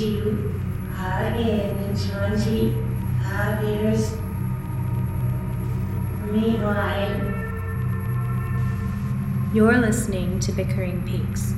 [0.00, 0.32] siu
[0.96, 2.72] hagen twenty
[3.68, 4.16] years.
[6.32, 7.20] Meanwhile,
[9.52, 11.52] You're listening to Bickering Peaks.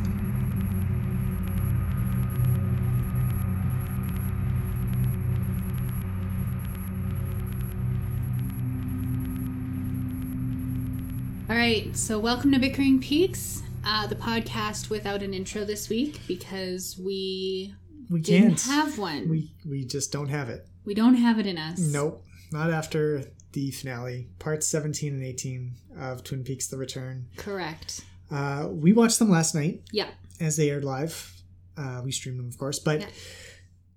[11.48, 16.19] All right, so welcome to Bickering Peaks, uh, the podcast without an intro this week
[16.27, 17.74] because we
[18.12, 18.62] We didn't can't.
[18.62, 19.29] have one.
[19.29, 20.66] We, we just don't have it.
[20.84, 21.79] We don't have it in us.
[21.79, 22.23] Nope.
[22.51, 27.27] Not after the finale, parts 17 and 18 of Twin Peaks The Return.
[27.37, 28.01] Correct.
[28.30, 30.09] Uh, we watched them last night Yeah.
[30.41, 31.33] as they aired live.
[31.77, 33.06] Uh, we streamed them, of course, but Yeah.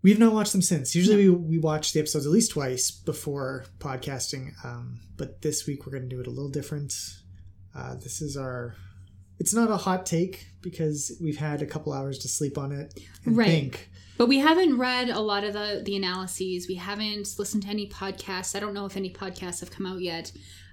[0.02, 0.95] we've not watched them since.
[0.95, 5.86] Usually we, we watch the episodes at least twice before podcasting, um, but this week
[5.86, 6.94] we're going to do it a little different.
[7.73, 8.76] Uh, this is our.
[9.39, 12.98] It's not a hot take because we've had a couple hours to sleep on it
[13.26, 13.48] and Right.
[13.48, 13.89] think.
[14.17, 16.67] But we haven't read a lot of the, the analyses.
[16.67, 18.55] We haven't listened to any podcasts.
[18.55, 20.31] I don't know if any podcasts have come out yet.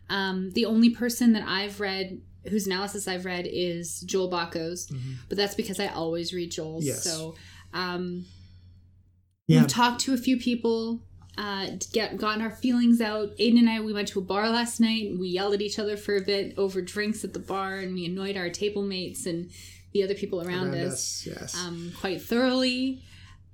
[0.09, 4.87] Um, the only person that I've read, whose analysis I've read, is Joel Bocko's.
[4.87, 5.17] Mhm.
[5.29, 6.85] But that's because I always read Joel's.
[6.85, 7.03] Yes.
[7.03, 7.35] So
[7.73, 8.27] um,
[9.49, 11.03] Yeah, We've talked to a few people,
[11.37, 13.37] uh, get gotten our feelings out.
[13.39, 15.11] Aiden and I, we went to a bar last night.
[15.11, 17.95] and We yelled at each other for a bit over drinks at the bar, and
[17.95, 19.51] we annoyed our table mates and
[19.93, 21.57] the other people around, around us, us, yes.
[21.57, 23.03] um, quite thoroughly.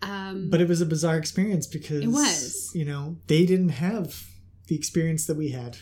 [0.03, 2.71] Um, but it was a bizarre experience because It was.
[2.75, 4.25] you know they didn't have
[4.69, 5.77] the experience that we had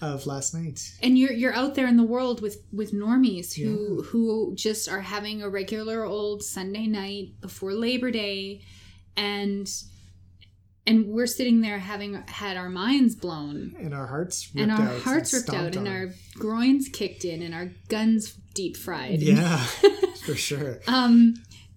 [0.00, 0.80] of last night.
[1.00, 5.00] And you're you're out there in the world with with normies who who just are
[5.00, 8.62] having a regular old Sunday night before Labor Day,
[9.16, 9.70] and
[10.84, 13.76] and we're sitting there having had our minds blown.
[13.78, 17.24] And our hearts ripped and our out hearts ripped out stomped and our groins kicked
[17.24, 19.20] in and our guns deep fried.
[19.22, 19.56] Yeah
[20.26, 20.80] for sure.
[20.88, 21.34] Um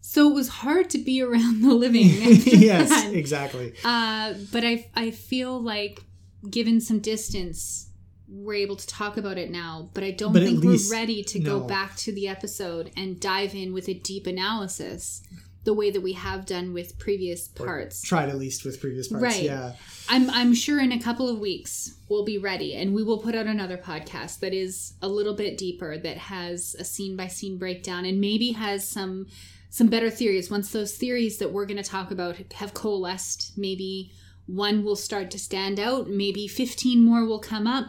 [0.07, 2.07] so it was hard to be around the living
[2.45, 3.13] yes that.
[3.13, 6.03] exactly uh but i i feel like
[6.49, 7.89] given some distance
[8.27, 11.23] we're able to talk about it now but i don't But think least- we're ready
[11.23, 15.21] to go back to the episode and dive in with a deep analysis
[15.63, 19.07] the way that we have done with previous Or parts tried at least with previous
[19.07, 19.43] parts Right.
[19.43, 19.73] yeah
[20.09, 23.33] I'm I'm sure in a couple of weeks we'll be ready and we will put
[23.33, 27.57] out another podcast that is a little bit deeper that has a scene by scene
[27.57, 29.25] breakdown and maybe has some
[29.75, 30.49] some better theories.
[30.49, 34.09] Once those theories that we're going to talk about have coalesced maybe
[34.45, 37.87] one will start to stand out maybe 15 more will come up.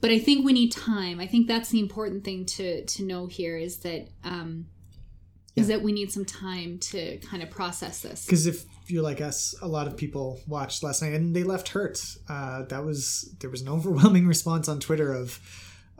[0.00, 1.20] But I think we need time.
[1.20, 4.66] I think that's the important thing to to know here is that um
[5.54, 8.24] is that we need some time to kind of process this.
[8.26, 11.68] Because if you're like us a lot of people watched last night and they left
[11.68, 12.02] hurt.
[12.28, 15.38] Uh that was there was an overwhelming response on twitter of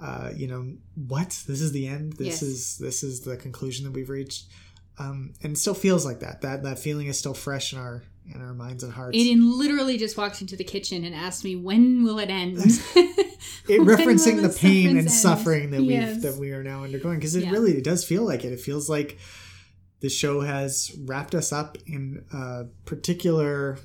[0.02, 1.28] uh you know what?
[1.46, 2.14] This is the end?
[2.14, 2.42] This Yes.
[2.42, 4.46] is this is the conclusion that we've reached
[4.98, 8.02] um and it still feels like that that that feeling is still fresh in our
[8.34, 11.56] in our minds and hearts Aiden literally just walked into the kitchen and asked me,
[11.56, 12.58] "When will it end?"
[13.68, 15.10] it referencing the pain and end?
[15.10, 16.16] suffering that Yes.
[16.16, 17.50] we that we are now undergoing because it Yeah.
[17.50, 19.18] really it does feel like it it feels like
[20.00, 23.78] the show has wrapped us up in a particular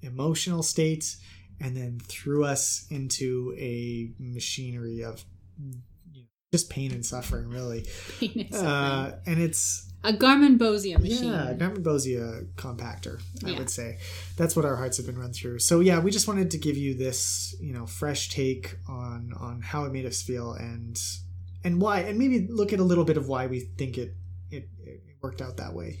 [0.00, 1.16] emotional state
[1.60, 5.24] and then threw us into a machinery of
[6.12, 7.86] you know, just pain and suffering really
[8.18, 11.32] Penis uh, and it's a Garmonbozia machine.
[11.32, 13.58] yeah, Garmonbozia compactor, I Yeah.
[13.58, 13.98] would say.
[14.36, 15.60] That's what our hearts have been run through.
[15.60, 19.60] So yeah, we just wanted to give you this, you know, fresh take on on
[19.62, 21.00] how it made us feel and
[21.64, 24.14] and why, and maybe look at a little bit of why we think it
[24.50, 25.98] it, it worked out that way.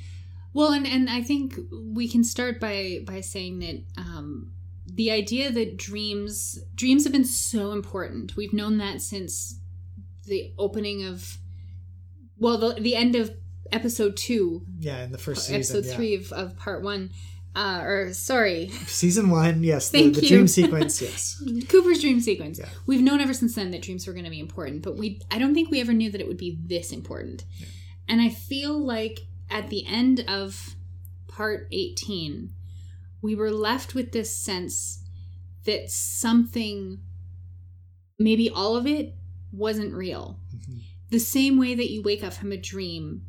[0.52, 1.58] Well, and and I think
[1.94, 4.52] we can start by by saying that um,
[4.86, 8.36] the idea that dreams dreams have been so important.
[8.36, 9.60] We've known that since
[10.24, 11.38] the opening of
[12.36, 13.30] well, the the end of
[13.72, 15.96] episode two, Yeah, in the first season, episode yeah.
[15.96, 17.10] three of, of part one.
[17.54, 20.28] Uh, or sorry, season one, yes, the, Thank the you.
[20.28, 21.42] dream sequence, yes.
[21.68, 22.58] Cooper's dream sequence.
[22.58, 22.68] Yeah.
[22.86, 25.38] We've known ever since then that dreams were going to be important, but we I
[25.38, 27.44] don't think we ever knew that it would be this important.
[28.08, 29.20] And I feel like
[29.50, 30.76] at the end of
[31.28, 32.50] part 18,
[33.20, 35.04] we were left with this sense
[35.66, 37.00] that something
[38.18, 39.14] maybe all of it
[39.52, 40.40] wasn't real.
[40.56, 40.80] Mhm.
[41.10, 43.26] The same way that you wake up from a dream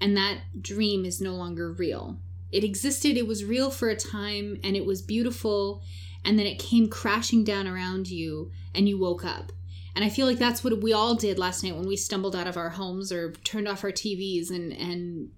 [0.00, 2.18] and that dream is no longer real.
[2.50, 5.82] It existed, it was real for a time, and it was beautiful,
[6.24, 9.52] and then it came crashing down around you, and you woke up.
[9.94, 12.46] And I feel like that's what we all did last night when we stumbled out
[12.46, 15.30] of our homes or turned off our TVs and and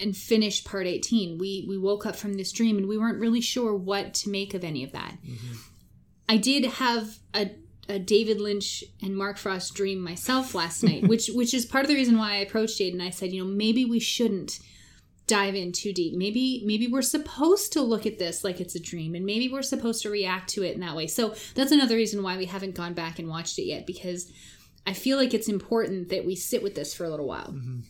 [0.00, 1.36] and finished part 18.
[1.38, 4.54] We we woke up from this dream and we weren't really sure what to make
[4.54, 5.18] of any of that.
[5.22, 5.58] Mhm.
[6.28, 7.50] I did have a,
[7.88, 11.88] a David Lynch and Mark Frost dream myself last night, which which is part of
[11.88, 14.60] the reason why I approached Jade and I said, you know, maybe we shouldn't
[15.26, 16.14] dive in too deep.
[16.14, 19.62] Maybe maybe we're supposed to look at this like it's a dream and maybe we're
[19.62, 21.06] supposed to react to it in that way.
[21.06, 24.30] So that's another reason why we haven't gone back and watched it yet because
[24.86, 27.52] I feel like it's important that we sit with this for a little while.
[27.52, 27.80] Mm-hmm.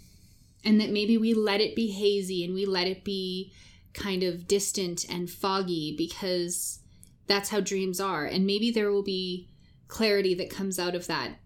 [0.64, 3.52] And that maybe we let it be hazy and we let it be
[3.94, 6.78] kind of distant and foggy because
[7.26, 8.24] that's how dreams are.
[8.24, 9.48] And maybe there will be
[9.92, 11.38] clarity that comes out of that.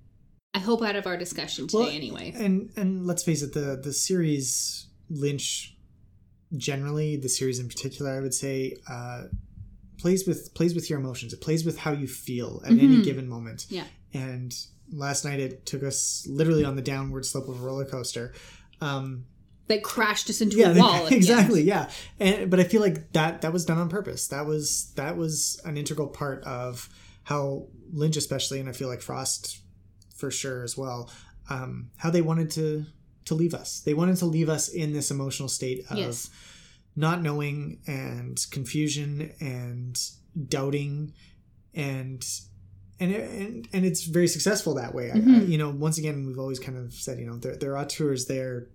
[0.55, 2.33] I hope out of our discussion today Well, anyway.
[2.35, 5.77] And and let's face it, the the series Lynch,
[6.57, 9.25] generally the series in particular, I would say, uh,
[9.99, 11.33] plays with plays with your emotions.
[11.33, 13.05] It plays with how you feel at any Mhm.
[13.05, 13.67] given moment.
[13.69, 13.85] Yeah.
[14.15, 14.55] And
[14.93, 18.33] last night it took us literally on the downward slope of a roller coaster.
[18.81, 19.27] Um,
[19.69, 20.95] That crashed us into yeah, a wall.
[20.95, 21.15] at the end.
[21.17, 21.63] exactly.
[21.63, 21.91] Yeah,
[22.21, 24.29] and but I feel like that that was done on purpose.
[24.29, 26.89] That was that was an integral part of
[27.31, 29.59] how Lynch, especially, and I feel like Frost
[30.17, 31.11] for sure as well,
[31.51, 32.87] um, how they wanted to
[33.27, 33.81] to leave us.
[33.81, 36.31] They wanted to leave us in this emotional state of Yes.
[36.95, 39.95] not knowing and confusion and
[40.49, 41.13] doubting
[41.75, 42.25] and.
[42.99, 45.11] And, and and it's very successful that way.
[45.11, 47.73] I, I, you know, once again, we've always kind of said, you know, there, there
[47.77, 48.69] are auteurs there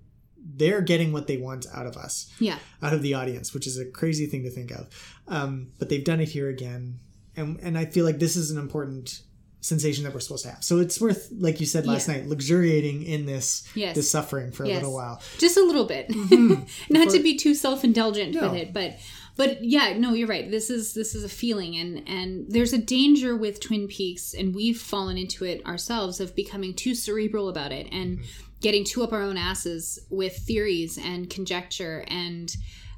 [0.56, 2.58] they're getting what they want out of us, Yeah.
[2.84, 4.88] out of the audience, which is a crazy thing to think of.
[5.28, 7.00] Um, but they've done it here again,
[7.36, 9.22] and and I feel like this is an important
[9.64, 10.64] sensation that we're supposed to have.
[10.64, 12.16] So it's worth, like you said last Yeah.
[12.16, 13.96] night, luxuriating in this Yes.
[13.96, 14.78] this suffering for a Yes.
[14.78, 15.22] little while.
[15.38, 16.08] Just a little bit.
[16.10, 16.68] Mhm.
[16.90, 18.50] Not to be too self-indulgent No.
[18.52, 18.98] with it, but
[19.38, 20.50] but yeah, no, you're right.
[20.52, 24.56] This is this is a feeling and and there's a danger with Twin Peaks and
[24.56, 28.26] we've fallen into it ourselves of becoming too cerebral about it and Mm-hmm.
[28.62, 32.56] getting too up our own asses with theories and conjecture and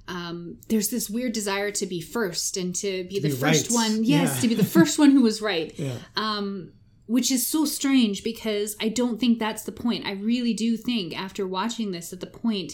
[0.07, 3.75] um, there's this weird desire to be first and to be the be first right.
[3.75, 4.03] one.
[4.03, 4.41] Yes, Yeah.
[4.41, 5.71] to be the first one who was right.
[5.79, 6.73] Yeah, um,
[7.05, 10.05] which is so strange because I don't think that's the point.
[10.05, 12.73] I really do think after watching this that the point,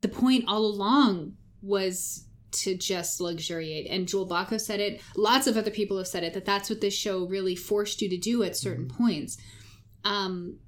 [0.00, 3.86] the point all along was to just luxuriate.
[3.88, 5.00] And Joel Bocko said it.
[5.16, 8.08] Lots of other people have said it that that's what this show really forced you
[8.08, 9.36] to do at certain points.
[10.04, 10.58] Um,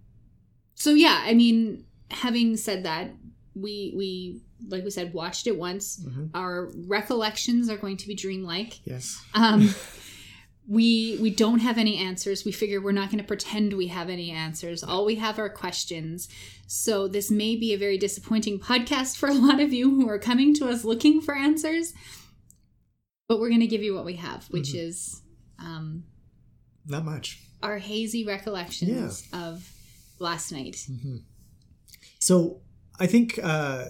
[0.74, 3.10] so yeah, I mean, having said that,
[3.54, 6.00] we we like we said watched it once.
[6.00, 6.30] Mhm.
[6.34, 8.80] Our recollections are going to be dreamlike.
[8.86, 9.74] yes, Um,
[10.68, 12.44] we we don't have any answers.
[12.44, 14.82] We figure we're not going to pretend we have any answers.
[14.82, 16.28] All we have are questions.
[16.66, 20.18] So this may be a very disappointing podcast for a lot of you who are
[20.18, 21.92] coming to us looking for answers.
[23.28, 24.78] But we're going to give you what we have, which Mhm.
[24.88, 25.20] is
[25.58, 26.04] um,
[26.86, 27.40] not much.
[27.62, 29.70] our hazy recollections of
[30.18, 30.76] last night.
[30.86, 31.18] hmm
[32.18, 32.60] So
[33.02, 33.86] I think uh,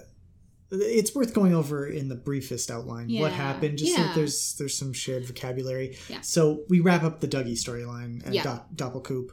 [0.71, 4.07] it's worth going over in the briefest outline what happened, just so Yeah.
[4.07, 5.97] that there's there's some shared vocabulary.
[6.09, 6.21] Yeah.
[6.21, 8.59] So we wrap up the Dougie storyline and Yeah.
[8.75, 9.29] Doppelkoop.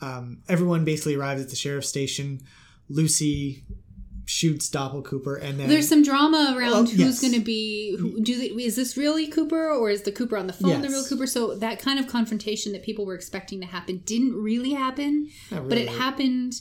[0.00, 2.40] Um, everyone basically arrives at the sheriff's station.
[2.88, 3.64] Lucy
[4.26, 7.20] shoots Doppelcooper, and then There's some drama around Oh, who's yes.
[7.20, 7.96] going to be.
[7.98, 10.88] Who, do they, is this really Cooper or is the Cooper on the phone the
[10.88, 11.26] real Cooper?
[11.26, 15.68] So that kind of confrontation that people were expecting to happen didn't really happen, Not
[15.68, 16.54] but it happened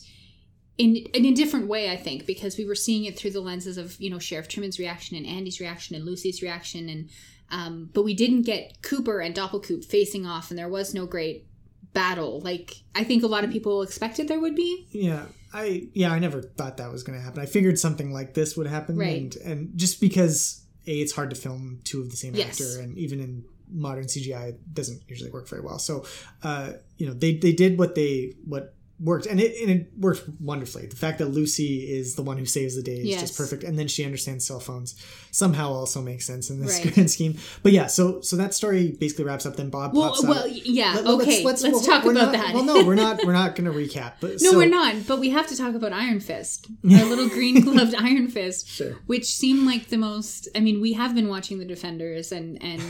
[0.77, 3.77] in in a different way, I think, because we were seeing it through the lenses
[3.77, 7.09] of you know Sheriff Truman's reaction and Andy's reaction and Lucy's reaction, and
[7.51, 11.45] um, but we didn't get Cooper and Doppelkoop facing off, and there was no great
[11.93, 14.87] battle like I think a lot of people expected there would be.
[14.91, 17.41] Yeah, I yeah, I never thought that was going to happen.
[17.41, 19.17] I figured something like this would happen, Right.
[19.21, 22.59] and and just because a it's hard to film two of the same Yes.
[22.59, 25.79] actor, and even in modern CGI, it doesn't usually work very well.
[25.79, 26.05] So,
[26.41, 30.23] uh, you know, they they did what they what worked, and it and it worked
[30.39, 30.85] wonderfully.
[30.85, 33.21] The fact that Lucy is the one who saves the day is Yes.
[33.21, 34.95] just perfect, and then she understands cell phones
[35.31, 36.93] somehow also makes sense in this Right.
[36.93, 37.37] grand scheme.
[37.63, 39.55] But yeah, so so that story basically wraps up.
[39.57, 40.29] Then Bob Well, pops out.
[40.29, 41.43] well, yeah, Let- okay.
[41.43, 42.53] Let's, well, talk about not- that.
[42.53, 43.25] Well, no, we're not.
[43.25, 44.13] We're not going to recap.
[44.21, 45.07] But No, so- we're not.
[45.07, 48.97] But we have to talk about Iron Fist, our little green gloved Iron Fist, Sure.
[49.07, 50.47] which seemed like the most.
[50.55, 52.81] I mean, we have been watching the Defenders, and and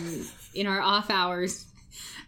[0.53, 1.65] in our off hours,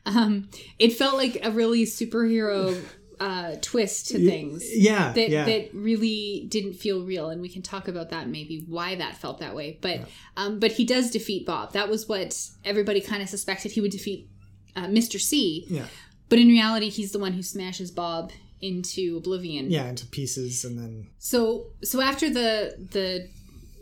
[0.05, 2.81] um, it felt like a really superhero
[3.19, 5.45] uh, twist to things Yeah, that yeah.
[5.45, 9.39] that really didn't feel real, and we can talk about that maybe why that felt
[9.39, 9.77] that way.
[9.81, 10.01] But
[10.37, 11.73] um, but he does defeat Bob.
[11.73, 14.29] That was what everybody kind of suspected he would defeat
[14.75, 15.65] uh, Mister C.
[15.69, 15.85] yeah.
[16.27, 18.31] But in reality, he's the one who smashes Bob
[18.61, 19.69] into oblivion.
[19.69, 23.29] yeah into pieces and then So so after the the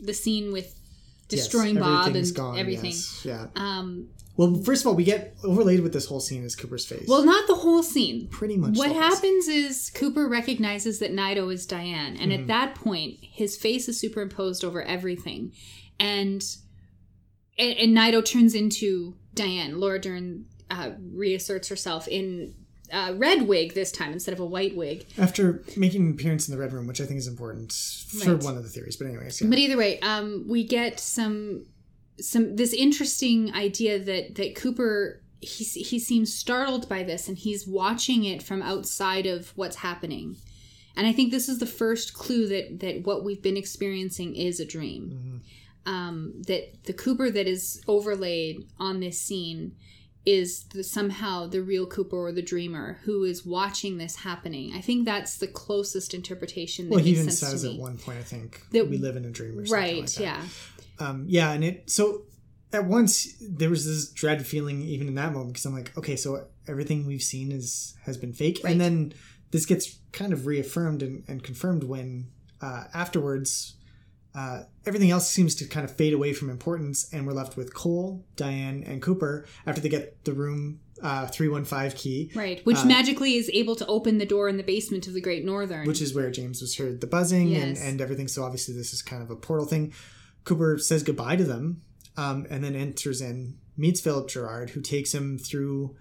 [0.01, 0.65] the scene with
[1.29, 2.91] yes, destroying Bob and gone, everything.
[2.91, 6.55] yes, yeah Um well first of all we get overlaid with this whole scene is
[6.55, 8.27] cooper's face well not the whole scene.
[8.29, 9.11] pretty much What the whole scene.
[9.11, 12.41] happens is Cooper recognizes that Naido is Diane, and Mm-hmm.
[12.41, 15.51] at that point, his face is superimposed over everything,
[15.99, 16.43] and
[17.57, 19.79] and, and Naido turns into Diane.
[19.79, 22.55] Laura Dern uh, reasserts herself in
[22.91, 25.05] uh, red wig this time instead of a white wig.
[25.19, 28.43] After making an appearance in the Red Room, which I think is important for Right.
[28.43, 28.97] one of the theories.
[28.97, 29.47] But anyways, yeah.
[29.49, 31.65] But either way, um, we get some
[32.19, 37.67] some this interesting idea that that Cooper he he seems startled by this and he's
[37.67, 40.37] watching it from outside of what's happening.
[40.95, 44.59] And I think this is the first clue that that what we've been experiencing is
[44.59, 45.41] a dream.
[45.85, 49.75] Um, that the Cooper that is overlaid on this scene
[50.25, 54.73] is the, somehow the real Cooper or the dreamer who is watching this happening.
[54.73, 56.85] I think that's the closest interpretation.
[56.85, 59.31] That well, he even says at one point, I think, That- we live in a
[59.31, 60.01] dream or something right?
[60.01, 60.41] like yeah.
[61.03, 62.23] Um, yeah, and it so
[62.71, 66.15] at once there was this dread feeling even in that moment because I'm like, okay,
[66.15, 68.71] so everything we've seen is has been fake, Right.
[68.71, 69.13] and then
[69.51, 72.27] this gets kind of reaffirmed and, and confirmed when
[72.61, 73.75] uh, afterwards
[74.35, 77.71] uh, everything else seems to kind of fade away from importance, and we're left with
[77.75, 82.65] Cole, Diane, and Cooper after they get the room uh, three one five key, Right,
[82.65, 85.43] which Uh, magically is able to open the door in the basement of the Great
[85.45, 85.85] Northern.
[85.85, 87.81] which is where James was heard the buzzing and, Yes.
[87.83, 88.27] and everything.
[88.27, 89.93] So obviously this is kind of a portal thing.
[90.43, 91.81] Cooper says goodbye to them,
[92.17, 95.95] um, and then enters in, meets Philip Gerard, who takes him through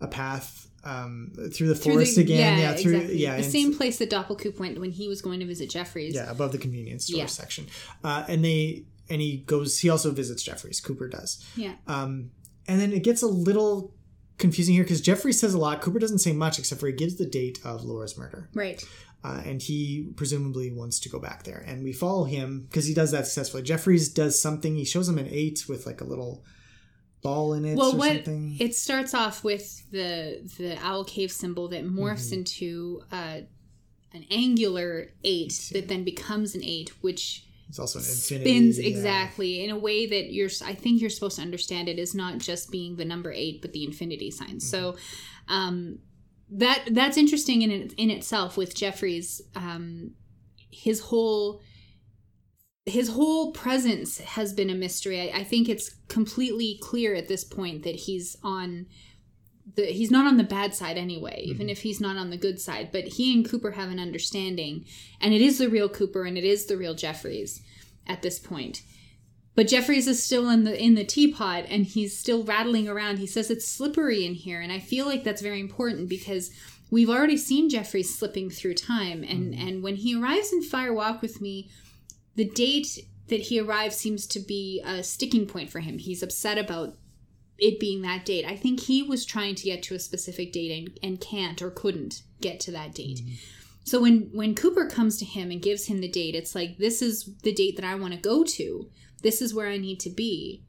[0.00, 2.58] a path um, through the Through forest the- again.
[2.58, 3.18] Yeah, through exactly.
[3.18, 6.14] yeah, the same place that Doppelkoop went when he was going to visit Jeffries.
[6.14, 7.26] yeah, above the convenience store Yeah.
[7.26, 7.66] section.
[8.04, 9.78] Uh, and they and he goes.
[9.80, 10.80] He also visits Jeffries.
[10.80, 11.44] Cooper does.
[11.56, 12.30] yeah, Um,
[12.68, 13.92] and then it gets a little
[14.38, 15.80] confusing here because Jeffrey says a lot.
[15.80, 18.48] Cooper doesn't say much except for he gives the date of Laura's murder.
[18.54, 18.82] right.
[19.24, 21.62] Uh, and he presumably wants to go back there.
[21.66, 23.62] And we follow him because he does that successfully.
[23.62, 24.76] Jeffries does something.
[24.76, 26.44] He shows him an eight with like a little
[27.22, 28.56] ball in it Well, or what something.
[28.60, 32.34] it starts off with the the owl cave symbol that morphs Mm-hmm.
[32.34, 33.40] into uh,
[34.14, 38.50] an angular eight that then becomes an eight, which it's also an infinity.
[38.50, 38.86] spins yeah.
[38.88, 42.38] exactly in a way that you're i think you're supposed to understand it is not
[42.38, 44.96] just being the number eight but the infinity sign so
[45.48, 45.98] um
[46.50, 50.12] that that's interesting in in itself with jeffrey's um
[50.70, 51.60] his whole
[52.88, 55.30] his whole presence has been a mystery.
[55.30, 58.86] I, I think it's completely clear at this point that he's on
[59.74, 62.58] the he's not on the bad side anyway even if he's not on the good
[62.58, 64.82] side but he and cooper have an understanding
[65.20, 67.60] and it is the real cooper and it is the real jeffries
[68.06, 68.80] at this point
[69.58, 73.26] but jeffries is still in the in the teapot and he's still rattling around he
[73.26, 76.52] says it's slippery in here and i feel like that's very important because
[76.92, 79.68] we've already seen jeffries slipping through time and mm-hmm.
[79.68, 81.68] and when he arrives in fire walk with me
[82.36, 86.56] the date that he arrives seems to be a sticking point for him he's upset
[86.56, 86.96] about
[87.58, 88.44] it being that date.
[88.44, 91.70] I think he was trying to get to a specific date and, and can't or
[91.70, 93.18] couldn't get to that date.
[93.18, 93.34] Mm-hmm.
[93.88, 97.00] So when when Cooper comes to him and gives him the date, it's like this
[97.00, 98.90] is the date that I want to go to.
[99.22, 100.64] This is where I need to be.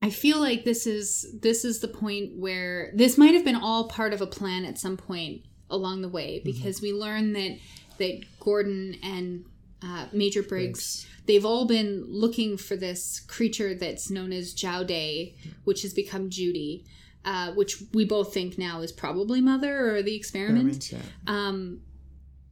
[0.00, 3.88] I feel like this is this is the point where this might have been all
[3.88, 7.58] part of a plan at some point along the way because we learn that
[7.98, 9.44] that Gordon and
[9.82, 15.82] uh, Major Briggs they've all been looking for this creature that's known as Jowday, which
[15.82, 16.84] has become Judy,
[17.24, 20.76] uh, which we both think now is probably Mother or the experiment.
[20.76, 21.32] Experiment, yeah.
[21.32, 21.80] Um,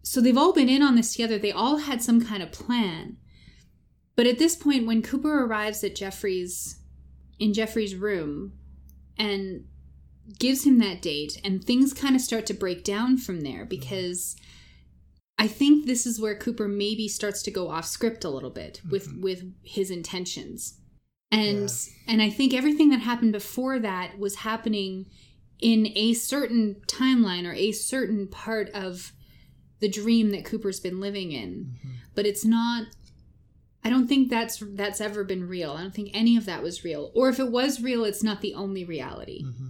[0.03, 1.39] so they've all been in on this together.
[1.39, 3.17] They all had some kind of plan.
[4.21, 6.79] But at this point, when Cooper arrives at Jeffrey's
[7.39, 8.53] in Jeffrey's room
[9.17, 9.65] and
[10.39, 13.69] gives him that date, and things kind of start to break down from there mm-hmm.
[13.71, 14.37] because
[15.39, 18.83] I think this is where Cooper maybe starts to go off script a little bit
[18.91, 19.23] with mm-hmm.
[19.23, 20.75] with his intentions.
[21.31, 21.73] And
[22.07, 25.07] and I think everything that happened before that was happening
[25.61, 29.13] in a certain timeline or a certain part of
[29.79, 31.79] the dream that Cooper's been living in.
[31.79, 31.89] Mm-hmm.
[32.15, 32.89] But it's not
[33.85, 35.73] I don't think that's that's ever been real.
[35.73, 37.11] I don't think any of that was real.
[37.15, 39.45] Or if it was real, it's not the only reality.
[39.45, 39.69] Mm-hmm.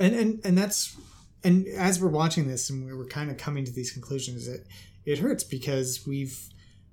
[0.00, 0.96] and and and that's
[1.44, 4.66] and as we're watching this and we were kind of coming to these conclusions it
[5.06, 6.48] it hurts because we've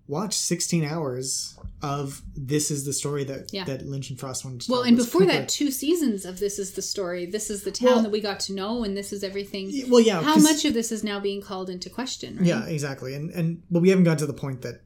[0.07, 3.63] watched 16 hours of this is the story that Yeah.
[3.63, 4.75] that lynch and frost wanted to tell.
[4.75, 7.25] Well, and before that, two seasons of this is the story.
[7.25, 9.71] This is the town Well- that we got to know, and this is everything.
[9.89, 12.37] well yeah How much of this is now being called into question?
[12.37, 12.45] Right?
[12.45, 14.81] yeah exactly and and but we haven't got to the point that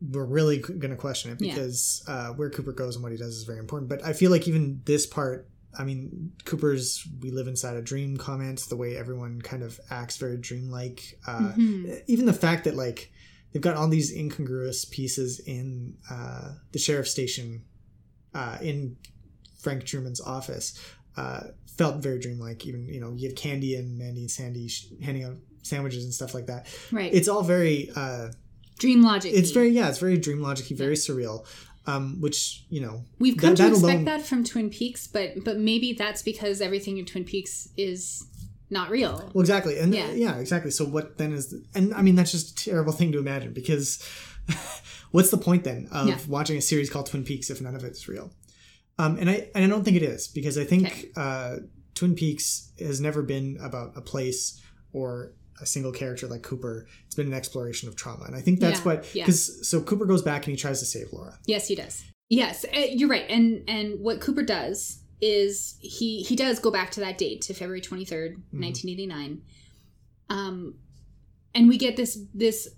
[0.00, 1.54] we're really going to question it Yeah.
[1.54, 4.30] because uh, where cooper goes and what he does is very important but i feel
[4.30, 8.96] like even this part i mean cooper's we live inside a dream comments the way
[8.96, 12.02] everyone kind of acts very dreamlike uh, Mhm.
[12.06, 13.10] even the fact that like
[13.52, 17.64] they've got all these incongruous pieces in uh, the sheriff's station
[18.34, 18.96] uh, in
[19.60, 20.78] frank truman's office
[21.16, 21.40] uh,
[21.76, 25.24] felt very dreamlike even you know you have candy and mandy and sandy sh- handing
[25.24, 27.12] out sandwiches and stuff like that Right.
[27.12, 28.28] it's all very uh,
[28.78, 29.32] Dream logic.
[29.34, 31.44] it's very yeah it's very dream logic very surreal
[31.86, 35.06] um, which you know We've come that- to that expect alone- that from Twin Peaks,
[35.06, 38.24] but but maybe that's because everything in Twin Peaks is
[38.70, 39.30] not real.
[39.32, 40.10] Well, exactly, and Yeah.
[40.12, 40.70] yeah, exactly.
[40.70, 41.48] So what then is?
[41.48, 43.98] The, and I mean, that's just a terrible thing to imagine because
[45.10, 46.18] what's the point then of Yeah.
[46.28, 48.30] watching a series called Twin Peaks if none of it's real?
[48.98, 51.08] Um, and I and I don't think it is because I think Okay.
[51.16, 51.56] uh,
[51.94, 54.60] Twin Peaks has never been about a place
[54.92, 56.86] or a single character like Cooper.
[57.06, 59.24] It's been an exploration of trauma, and I think that's Yeah, what yeah.
[59.24, 61.38] because so Cooper goes back and he tries to save Laura.
[61.46, 62.04] Yes, he does.
[62.30, 63.24] Yes, uh, you're right.
[63.28, 67.54] And and what Cooper does is he he does go back to that date to
[67.54, 68.62] February 23rd, Mm-hmm.
[68.62, 69.42] 1989.
[70.30, 70.74] Um
[71.54, 72.68] and we get this this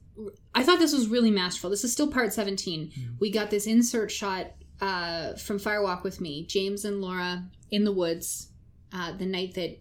[0.54, 1.70] I thought this was really masterful.
[1.70, 2.88] This is still part 17.
[2.88, 3.12] Mm-hmm.
[3.20, 7.84] We got this insert shot uh from Fire Walk with Me, James and Laura in
[7.84, 8.48] the woods
[8.92, 9.78] uh the night that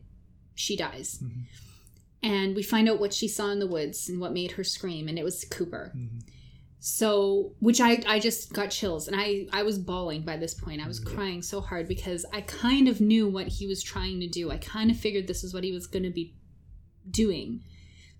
[0.56, 1.20] she dies.
[1.24, 1.44] Mhm.
[2.22, 5.08] And we find out what she saw in the woods and what made her scream
[5.08, 6.22] and it was Cooper Mhm.
[6.82, 10.82] so which i i just got chills and i i was bawling by this point
[10.82, 11.16] i was Mm-hmm.
[11.16, 14.58] crying so hard because i kind of knew what he was trying to do i
[14.58, 16.34] kind of figured this is what he was going to be
[17.12, 17.62] doing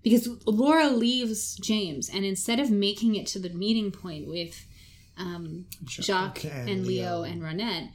[0.02, 4.66] because laura leaves james and instead of making it to the meeting point with
[5.16, 7.88] um, jacques and, leo and ronette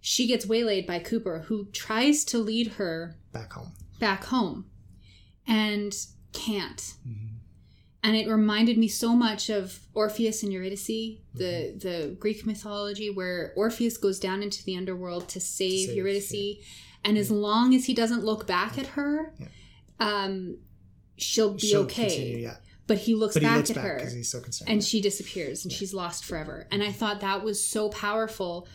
[0.00, 3.72] she gets waylaid by cooper who tries to lead her back home.
[3.98, 4.64] back home
[5.46, 5.94] and
[6.32, 7.28] can't Mhm.
[8.02, 11.78] and it reminded me so much of Orpheus and Eurydice, the Mm-hmm.
[11.78, 16.54] the Greek mythology where Orpheus goes down into the underworld to save, save, Eurydice, yeah.
[17.04, 19.46] and as long as he doesn't look back at her, Yeah.
[19.98, 20.58] um,
[21.16, 22.08] she'll be She'll okay.
[22.08, 22.56] continue, yeah.
[22.86, 24.70] But he looks But he back looks at back her, he's so concerned.
[24.70, 26.68] and she disappears, and she's lost forever.
[26.70, 28.68] And I thought that was so powerful.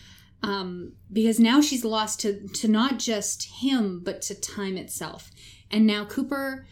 [0.44, 5.30] Um, because now she's lost to to not just him but to time itself
[5.72, 6.66] and now cooper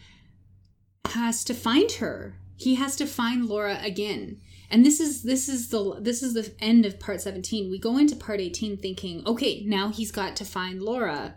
[1.06, 4.40] has to find her he has to find laura again
[4.70, 7.98] and this is this is the this is the end of part 17 we go
[7.98, 11.34] into part 18 thinking okay now he's got to find laura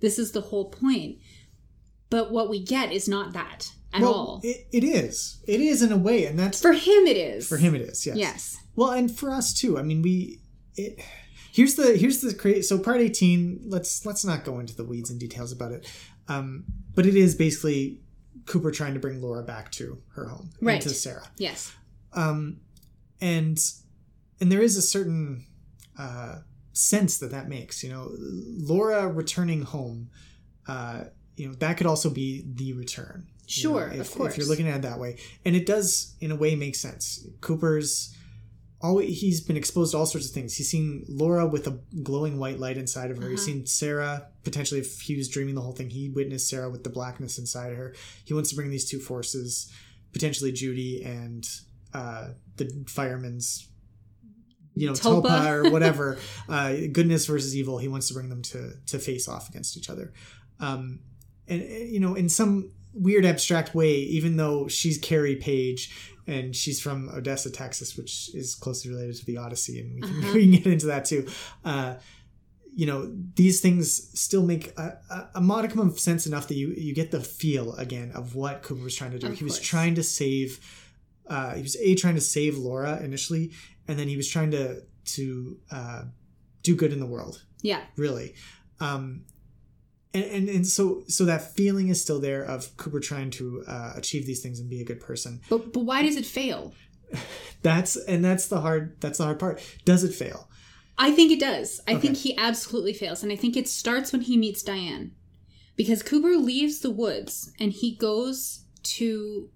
[0.00, 1.18] this is the whole point
[2.10, 5.40] but what we get is not that at well, all It, it is.
[5.46, 7.74] It is in a way, and that's for him it is for him.
[7.74, 8.06] It is.
[8.06, 8.16] Yes.
[8.16, 9.78] yes Well, and for us too.
[9.78, 10.40] I mean, we.
[10.76, 11.00] It,
[11.52, 13.60] here's the here's the cra So part eighteen.
[13.66, 15.90] Let's let's not go into the weeds and details about it.
[16.28, 18.00] Um, but it is basically
[18.46, 20.80] Cooper trying to bring Laura back to her home Right.
[20.82, 21.28] to Sarah.
[21.38, 21.72] yes
[22.12, 22.58] Um,
[23.20, 23.58] and
[24.40, 25.46] and there is a certain
[25.98, 26.38] uh,
[26.72, 27.82] sense that that makes.
[27.84, 30.10] You know, Laura returning home.
[30.66, 31.04] Uh,
[31.36, 33.26] you know that could also be the return.
[33.46, 34.32] you know, Sure, if, of course.
[34.32, 37.26] If you're looking at it that way, and it does in a way make sense.
[37.40, 38.14] Cooper's
[38.82, 40.56] always he's been exposed to all sorts of things.
[40.56, 43.28] He's seen Laura with a glowing white light inside of her.
[43.28, 43.46] He's Uh-huh.
[43.58, 45.90] seen Sarah potentially if he was dreaming the whole thing.
[45.90, 47.94] He witnessed Sarah with the blackness inside of her.
[48.24, 49.70] He wants to bring these two forces,
[50.12, 51.48] potentially Judy and
[51.94, 53.68] uh, the fireman's,
[54.74, 55.22] You know, Topa.
[55.22, 56.18] Topa, or whatever,
[56.48, 57.78] uh, goodness versus evil.
[57.78, 60.12] He wants to bring them to to face off against each other,
[60.60, 61.00] um,
[61.46, 66.80] and you know, in some weird abstract way, even though she's Carrie Page and she's
[66.80, 70.32] from Odessa, Texas, which is closely related to the Odyssey, and we can, Uh-huh.
[70.34, 71.26] we can get into that too.
[71.64, 71.94] Uh,
[72.74, 74.98] you know, these things still make a,
[75.34, 78.82] a, modicum of sense enough that you you get the feel again of what Cooper
[78.82, 79.26] was trying to do.
[79.26, 80.58] Of he was trying to save.
[81.26, 83.52] Uh, he was a trying to save Laura initially,
[83.86, 86.04] and then he was trying to to uh,
[86.62, 88.34] do good in the world yeah really
[88.80, 89.24] um
[90.14, 93.92] and, and and so so that feeling is still there of cooper trying to uh,
[93.96, 96.74] achieve these things and be a good person but but why does it fail
[97.62, 100.48] that's and that's the hard that's the hard part does it fail
[100.98, 101.80] I think it does.
[101.88, 102.00] I Okay.
[102.02, 103.22] think he absolutely fails.
[103.22, 105.12] And I think it starts when he meets Diane.
[105.74, 109.48] Because Cooper leaves the woods and he goes to.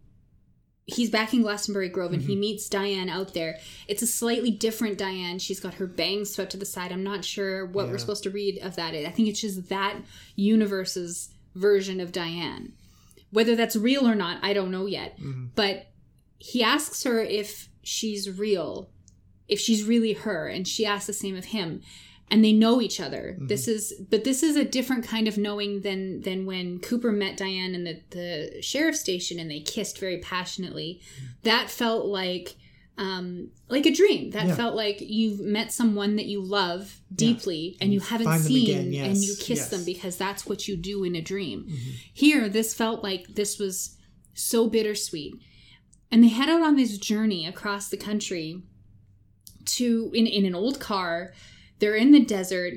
[0.89, 2.41] He's back in Glastonbury Grove and he Mm-hmm.
[2.41, 3.59] meets Diane out there.
[3.89, 5.41] It's a slightly different Diane.
[5.41, 6.93] She's got her bangs swept to the side.
[6.93, 7.91] I'm not sure what Yeah.
[7.93, 8.95] we're supposed to read of that.
[8.95, 9.97] I think it's just that
[10.37, 12.73] universe's version of Diane.
[13.33, 15.19] Whether that's real or not, I don't know yet.
[15.19, 15.51] Mhm.
[15.57, 15.89] But
[16.39, 18.89] he asks her if she's real,
[19.49, 21.83] if she's really her, and she asks the same of him.
[22.29, 23.37] And they know each other.
[23.41, 27.37] This is, but this is a different kind of knowing than than when Cooper met
[27.37, 31.01] Diane in the the sheriff's station and they kissed very passionately.
[31.45, 32.57] That felt like
[32.99, 34.31] um like a dream.
[34.31, 34.57] That Yeah.
[34.57, 39.07] felt like you've met someone that you love deeply and you haven't seen again, yes,
[39.07, 39.69] and you kiss yes.
[39.71, 41.65] them because that's what you do in a dream.
[41.69, 41.91] Mm-hmm.
[42.13, 43.97] Here, this felt like this was
[44.35, 45.35] so bittersweet.
[46.11, 48.63] And they head out on this journey across the country
[49.67, 51.33] to in, in an old car.
[51.79, 52.75] They're in the desert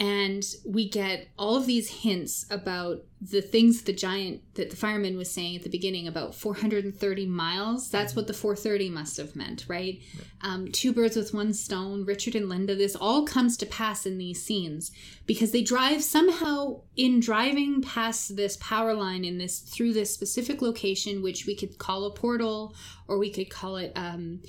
[0.00, 5.18] and we get all of these hints about the things the giant that the fireman
[5.18, 7.90] was saying at the beginning about 430 miles.
[7.90, 10.00] That's what the 430 must have meant right?
[10.40, 14.16] Um, two birds with one stone richard and linda this all comes to pass in
[14.16, 14.90] these scenes
[15.26, 20.62] because they drive somehow in driving past this power line in this through this specific
[20.62, 22.74] location which we could call a portal
[23.06, 24.40] or we could call it um,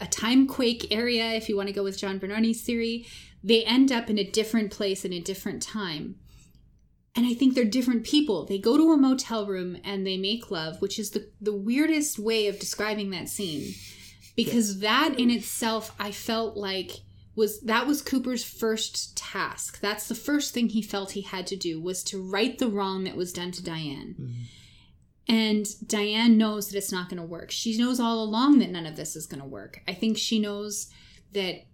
[0.00, 3.06] a time quake area if you want to go with john bernardi's theory
[3.42, 6.16] they end up in a different place in a different time.
[7.14, 8.46] And I think they're different people.
[8.46, 12.18] They go to a motel room and they make love, which is the, the weirdest
[12.18, 13.74] way of describing that scene.
[14.36, 17.00] Because that in itself, I felt like
[17.34, 19.80] was that was Cooper's first task.
[19.80, 23.04] That's the first thing he felt he had to do was to right the wrong
[23.04, 24.16] that was done to Diane.
[24.20, 24.42] Mm-hmm.
[25.28, 27.50] And Diane knows that it's not going to work.
[27.50, 29.82] She knows all along that none of this is going to work.
[29.86, 30.88] I think she knows
[31.32, 31.66] that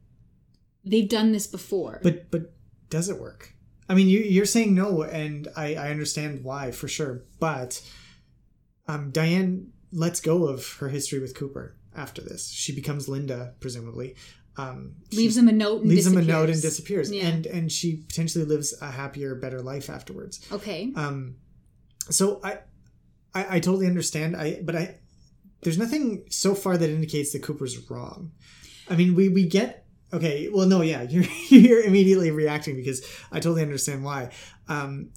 [0.85, 2.01] they've done this before.
[2.03, 2.53] But but
[2.91, 3.55] does it work?
[3.89, 7.25] I mean, you, you're saying no, and I, I understand why for sure.
[7.39, 7.83] But
[8.89, 12.49] um, Diane lets go of her history with Cooper after this.
[12.51, 14.17] She becomes Linda, presumably.
[14.57, 15.83] Um, leaves him a note.
[15.83, 16.29] And leaves him a disappears.
[16.41, 17.27] note and disappears, Yeah.
[17.29, 20.41] and and she potentially lives a happier, better life afterwards.
[20.53, 20.93] Okay.
[20.97, 21.37] Um,
[22.11, 22.59] so I,
[23.35, 24.37] I, I totally understand.
[24.37, 24.99] I but I,
[25.63, 28.31] there's nothing so far that indicates that Cooper's wrong.
[28.89, 30.49] I mean, we we get okay.
[30.53, 34.31] Well, no, yeah, you're you're immediately reacting because I totally understand why.
[34.69, 35.11] Um,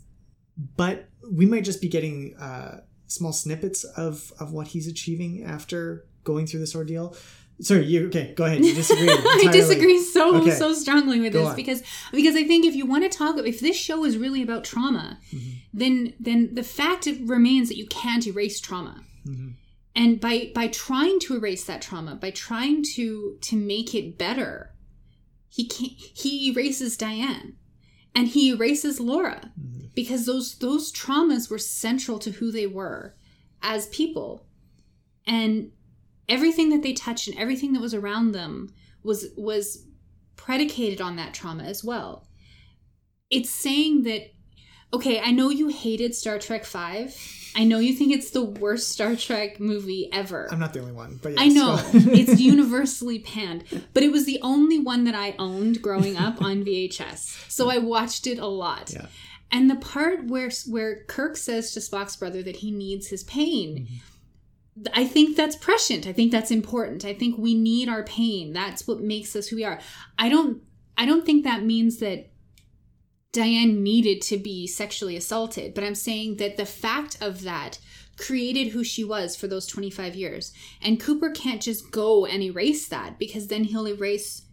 [0.75, 6.05] but we might just be getting uh, small snippets of of what he's achieving after
[6.23, 7.15] going through this ordeal.
[7.59, 8.33] Sorry, you okay?
[8.35, 8.63] Go ahead.
[8.63, 9.09] You disagree.
[9.11, 10.51] I disagree so Okay.
[10.51, 11.55] so strongly with Go this on.
[11.55, 14.63] because because I think if you want to talk if this show is really about
[14.63, 15.49] trauma, Mm-hmm.
[15.73, 19.03] then then the fact it remains that you can't erase trauma.
[19.27, 19.49] Mm-hmm.
[19.95, 24.71] And by by trying to erase that trauma, by trying to to make it better,
[25.57, 27.55] he can't he erases Diane
[28.13, 29.87] and he erases Laura Mm-hmm.
[29.95, 33.15] because those those traumas were central to who they were
[33.63, 34.45] as people.
[35.25, 35.71] And
[36.29, 38.69] everything that they touched and everything that was around them
[39.03, 39.87] was was
[40.35, 42.27] predicated on that trauma as well.
[43.31, 44.31] It's saying that
[44.93, 47.46] okay, I know you hated Star Trek 5.
[47.57, 50.47] I know you think it's the worst Star Trek movie ever.
[50.51, 53.63] I'm not the only one, but yes, I know it's universally panned,
[53.95, 57.49] but it was the only one that I owned growing up on VHS.
[57.51, 58.93] So I watched it a lot.
[58.93, 59.07] Yeah.
[59.51, 63.87] And the part where where Kirk says to Spock's brother that he needs his pain,
[63.87, 64.83] mm-hmm.
[64.83, 66.05] th- I think that's prescient.
[66.05, 67.05] I think that's important.
[67.05, 68.53] I think we need our pain.
[68.53, 69.79] That's what makes us who we are.
[70.19, 70.61] I don't
[70.95, 72.29] I don't think that means that
[73.31, 77.79] Diane needed to be sexually assaulted, but I'm saying that the fact of that
[78.17, 80.51] created who she was for those 25 years.
[80.81, 84.43] And Cooper can't just go and erase that because then he'll erase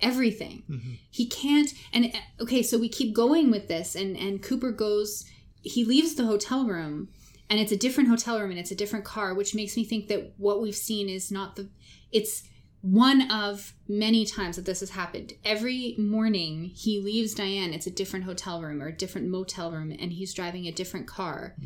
[0.00, 0.64] everything.
[0.68, 0.92] Mm-hmm.
[1.10, 5.24] He can't and okay, so we keep going with this and and Cooper goes
[5.62, 7.08] he leaves the hotel room
[7.48, 10.08] and it's a different hotel room and it's a different car, which makes me think
[10.08, 11.68] that what we've seen is not the
[12.10, 12.42] it's
[12.82, 15.32] one of many times that this has happened.
[15.44, 19.94] Every morning he leaves Diane, it's a different hotel room or a different motel room,
[19.98, 21.56] and he's driving a different car.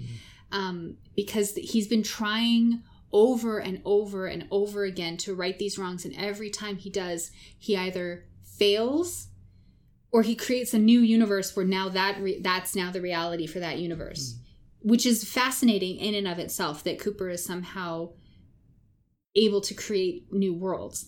[0.53, 6.05] Um, because he's been trying over and over and over again to right these wrongs,
[6.05, 9.29] and every time he does, he either fails
[10.13, 13.59] or he creates a new universe where now that re- that's now the reality for
[13.59, 14.39] that universe
[14.87, 18.09] which is fascinating in and of itself that Cooper is somehow
[19.37, 21.07] able to create new worlds.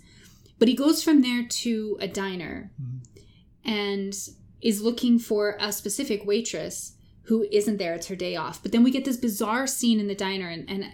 [0.59, 3.69] But he goes from there to a diner mm-hmm.
[3.69, 4.15] and
[4.61, 7.95] is looking for a specific waitress who isn't there.
[7.95, 8.63] It's her day off.
[8.63, 10.87] But then we get this bizarre scene in the diner, and, and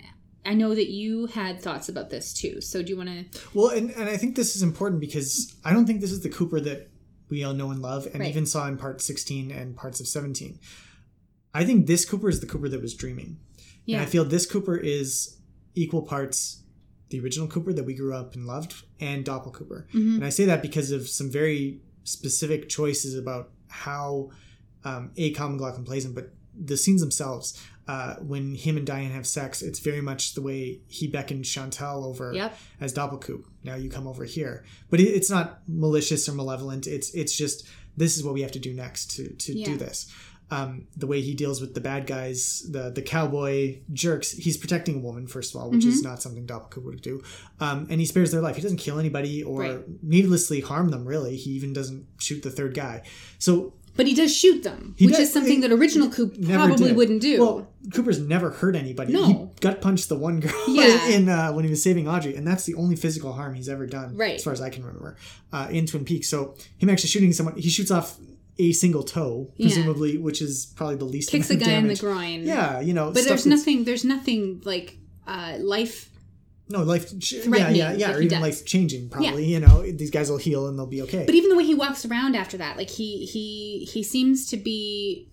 [0.45, 2.61] I know that you had thoughts about this too.
[2.61, 3.41] So do you want to?
[3.55, 6.29] Well, and, and I think this is important because I don't think this is the
[6.29, 6.91] Cooper that
[7.31, 8.29] we all know and love and Right.
[8.29, 10.59] even saw in part 16 and parts of 17.
[11.55, 13.39] I think this Cooper is the Cooper that was dreaming.
[13.87, 15.39] And I feel this Cooper is
[15.75, 16.64] equal parts
[17.11, 19.87] the original Cooper that we grew up and loved and Doppel Cooper.
[19.93, 20.17] Mhm.
[20.17, 24.31] And I say that because of some very specific choices about how
[24.85, 25.31] um, A.
[25.33, 29.63] Kyle MacLachlan plays him, but the scenes themselves, uh, when him and Diane have sex,
[29.63, 32.57] it's very much the way he beckons Chantal over Yep.
[32.81, 33.45] as Doppelkoop.
[33.65, 36.87] Now you come over here, but it, it's not malicious or malevolent.
[36.87, 39.67] It's it's just this is what we have to do next to to Yeah.
[39.67, 40.07] do this.
[40.51, 44.97] Um, the way he deals with the bad guys, the the cowboy jerks, he's protecting
[44.97, 46.09] a woman first of all, which is Mm-hmm.
[46.11, 47.23] not something Doppelkoop would do.
[47.61, 48.55] Um, and he spares their life.
[48.57, 50.03] He doesn't kill anybody or Right.
[50.03, 51.07] needlessly harm them.
[51.07, 53.03] Really, he even doesn't shoot the third guy.
[53.39, 56.35] So But he does shoot them, He which does- is something he that original Coop
[56.45, 56.97] probably did.
[56.97, 57.41] wouldn't do.
[57.41, 59.13] Well, Cooper's never hurt anybody.
[59.15, 59.27] No.
[59.27, 61.09] He gut punched the one girl Yeah.
[61.09, 63.87] in uh, when he was saving Audrey, and that's the only physical harm he's ever
[63.87, 64.35] done, Right.
[64.35, 65.17] as far as I can remember,
[65.53, 66.29] uh, in Twin Peaks.
[66.29, 68.19] So him actually shooting someone, he shoots off
[68.59, 69.67] a single toe, Yeah.
[69.67, 72.45] presumably, which is probably the least Kicks a guy in the groin.
[72.45, 73.85] Yeah, you know, But there's nothing.
[73.85, 76.11] There's nothing like uh, life.
[76.69, 77.13] No, life.
[77.33, 78.41] Yeah, yeah, yeah, or even does.
[78.41, 79.11] life changing.
[79.11, 81.25] Probably, you know, these guys will heal and they'll be okay.
[81.27, 84.57] But even the way he walks around after that, like he he he seems to
[84.57, 85.29] be.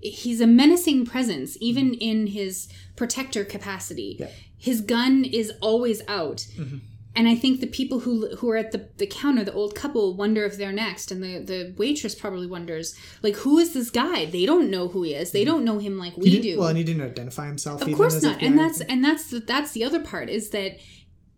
[0.00, 4.16] He's a menacing presence, even in his protector capacity.
[4.18, 4.30] Yeah.
[4.56, 6.46] His gun is always out.
[6.58, 6.80] Mhm.
[7.16, 10.14] And I think the people who who are at the, the counter, the old couple,
[10.16, 14.26] wonder if they're next, and the, the waitress probably wonders, like, who is this guy?
[14.26, 15.32] They don't know who he is.
[15.32, 16.58] They don't know him like we do.
[16.60, 17.82] Well, and he didn't identify himself.
[17.82, 18.38] Of course not.
[18.38, 18.46] FBI.
[18.46, 20.78] And that's and that's the, that's the other part is that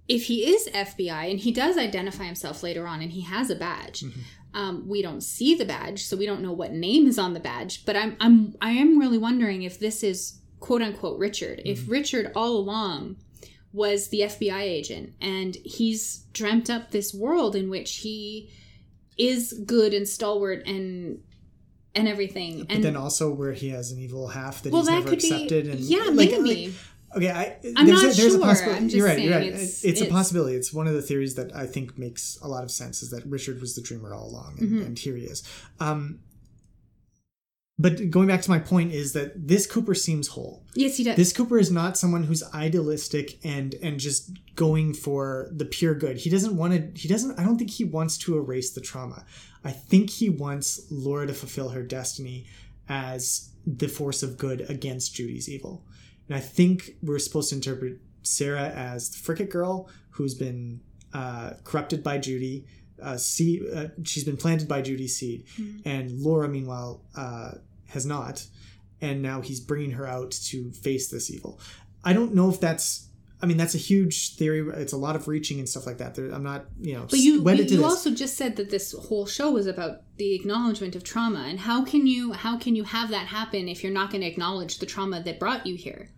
[0.08, 3.54] if he is FBI and he does identify himself later on and he has a
[3.56, 4.20] badge, Mm-hmm.
[4.54, 7.40] um, we don't see the badge, so we don't know what name is on the
[7.40, 7.86] badge.
[7.86, 11.60] But I'm I'm I am really wondering if this is quote unquote Richard.
[11.60, 11.68] Mm-hmm.
[11.68, 13.16] If Richard all along
[13.72, 18.50] was the FBI agent and he's dreamt up this world in which he
[19.18, 21.20] is good and stalwart and
[21.94, 22.60] and everything.
[22.64, 25.12] But and then also where he has an evil half that well, he's that never
[25.12, 26.66] accepted, be and yeah, like, maybe.
[26.68, 26.74] like-
[27.16, 28.36] okay, I, I'm there's not a, there's sure.
[28.40, 28.96] a possibility.
[28.96, 29.18] You're right.
[29.20, 29.46] You're right.
[29.48, 30.56] it's- It's, a possibility.
[30.56, 33.26] It's one of the theories that I think makes a lot of sense is that
[33.26, 34.86] Richard was the dreamer all along, and, Mhm.
[34.86, 35.42] and here he is.
[35.80, 36.20] Um,
[37.78, 40.64] but going back to my point is that this Cooper seems whole.
[40.74, 41.16] yes, he does.
[41.16, 46.18] This Cooper is not someone who's idealistic and and just going for the pure good.
[46.18, 47.00] He doesn't want to.
[47.00, 47.38] He doesn't.
[47.38, 49.24] I don't think he wants to erase the trauma.
[49.64, 52.46] I think he wants Laura to fulfill her destiny
[52.88, 55.84] as the force of good against Judy's evil.
[56.28, 60.80] And I think we're supposed to interpret Sarah as the Fricket girl who's been
[61.12, 62.66] uh, corrupted by Judy.
[63.02, 65.44] Uh, seed, uh, she's been planted by Judy seed,
[65.84, 67.52] and Laura, meanwhile, uh,
[67.88, 68.46] has not.
[69.00, 71.58] And now he's bringing her out to face this evil.
[72.04, 73.08] I don't know if that's.
[73.42, 74.60] I mean, that's a huge theory.
[74.80, 76.14] It's a lot of reaching and stuff like that.
[76.14, 79.26] There, I'm not, you know, But you, you, you also just said that this whole
[79.26, 83.10] show was about the acknowledgement of trauma, and how can you how can you have
[83.10, 86.10] that happen if you're not going to acknowledge the trauma that brought you here?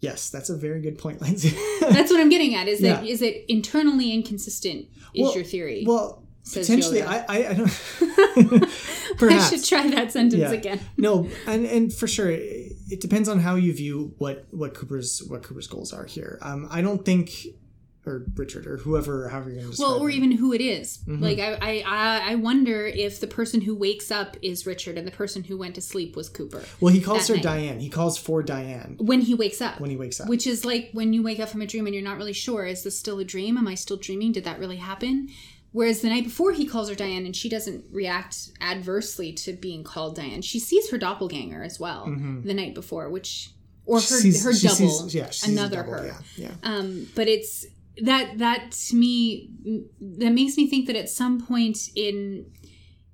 [0.00, 1.50] Yes, that's a very good point, Lindsay.
[1.80, 2.68] That's what I'm getting at.
[2.68, 3.10] Is that Yeah.
[3.12, 4.86] is it internally inconsistent?
[5.14, 5.84] Is Well- your theory?
[5.86, 7.02] well, potentially.
[7.02, 7.70] I, I, I don't.
[8.00, 9.50] I Perhaps.
[9.50, 10.52] should try that sentence Yeah.
[10.52, 10.80] again.
[10.96, 15.22] no and and for sure it, it depends on how you view what what cooper's
[15.28, 17.30] what cooper's goals are here um i don't think
[18.08, 20.16] or richard or whoever or however you're going to Well, or him.
[20.16, 20.98] even who it is.
[21.06, 21.20] Mhm.
[21.20, 25.12] Like I, I, I wonder if the person who wakes up is Richard and the
[25.12, 27.42] person who went to sleep was Cooper well he calls her night.
[27.42, 29.78] diane he calls for diane when he wakes up.
[29.80, 31.94] when he wakes up Which is like when you wake up from a dream and
[31.94, 33.56] you're not really sure, is this still a dream?
[33.58, 34.32] Am I still dreaming?
[34.32, 35.28] Did that really happen?
[35.72, 39.84] Whereas the night before he calls her Diane and she doesn't react adversely to being
[39.84, 40.40] called Diane.
[40.42, 42.42] She sees her doppelganger as well Mhm.
[42.44, 43.50] the night before, which
[43.84, 46.06] or her sees- her double, sees- yeah, another double, her.
[46.06, 46.54] yeah, yeah.
[46.62, 47.66] Um, but it's
[48.02, 49.50] that that to me
[50.00, 52.46] that makes me think that at some point in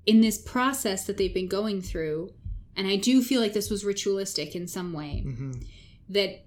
[0.05, 2.29] in this process that they've been going through,
[2.75, 5.51] and I do feel like this was ritualistic in some way hmm
[6.07, 6.45] that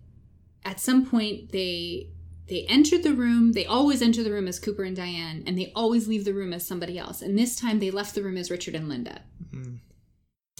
[0.64, 2.08] at some point they
[2.48, 5.72] they entered the room they always enter the room as cooper and diane and they
[5.74, 7.22] always leave the room as somebody else.
[7.22, 9.22] And this time they left the room as richard and linda.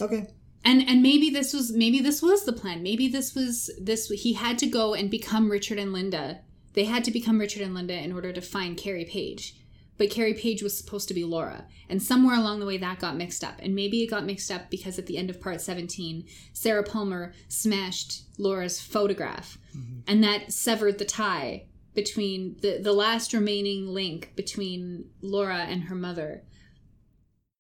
[0.00, 0.26] Okay.
[0.64, 2.82] And and maybe this was maybe this was the plan.
[2.82, 6.40] Maybe this was this he had to go and become richard and linda
[6.78, 9.56] they had to become richard and linda in order to find carrie page.
[9.96, 11.66] But carrie page was supposed to be laura.
[11.88, 13.56] And somewhere along the way that got mixed up.
[13.58, 17.34] And maybe it got mixed up because at the end of part 17 sarah palmer
[17.48, 19.58] smashed laura's photograph.
[19.76, 20.00] Mm-hmm.
[20.06, 25.96] And that severed the tie between the the last remaining link between laura and her
[25.96, 26.44] mother.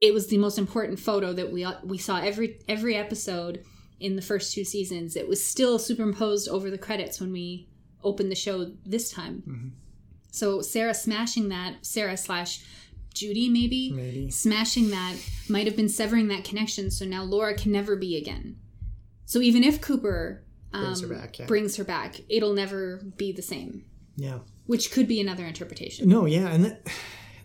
[0.00, 3.64] It was the most important photo that we we saw every every episode
[3.98, 5.16] in the first two seasons.
[5.16, 7.68] It was still superimposed over the credits when we
[8.04, 9.42] opened the show this time.
[9.46, 9.70] Mhm.
[10.30, 12.60] So Sarah smashing that Sarah slash
[13.14, 15.16] Judy maybe maybe smashing that
[15.48, 16.90] might have been severing that connection.
[16.90, 18.56] So now Laura can never be again.
[19.26, 21.46] So even if Cooper um, Brings her back, yeah.
[21.46, 23.84] brings her back, it'll never be the same.
[24.16, 26.08] yeah Which could be another interpretation.
[26.08, 26.92] no yeah and, that, and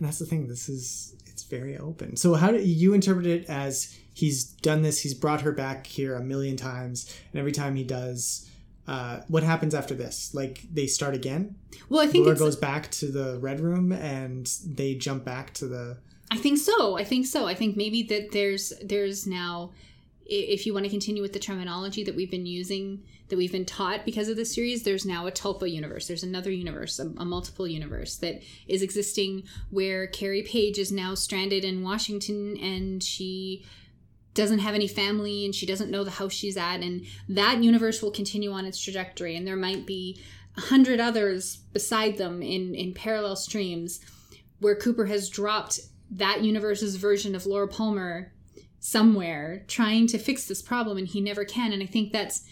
[0.06, 3.96] that's the thing this is it's very open so how do you interpret it as
[4.12, 7.82] he's done this he's brought her back here a million times and every time he
[7.84, 8.48] does
[8.86, 11.54] uh, what happens after this like they start again
[11.88, 15.66] Well, I think Laura goes back to the red room and they jump back to
[15.66, 15.96] the
[16.30, 16.98] I think so.
[16.98, 17.46] I think so.
[17.46, 19.70] I think maybe that there's there's now
[20.26, 23.64] if you want to continue with the terminology that we've been using that we've been
[23.64, 27.24] taught because of the series there's now a tulpa universe there's another universe a, a
[27.24, 33.64] multiple universe that is existing where carrie page is now stranded in washington and she
[34.34, 38.02] doesn't have any family and she doesn't know the house she's at and that universe
[38.02, 40.20] will continue on its trajectory and there might be
[40.56, 44.00] a hundred others beside them in in parallel streams
[44.60, 48.32] where cooper has dropped that universe's version of laura palmer
[48.80, 52.44] somewhere trying to fix this problem and he never can and i think that's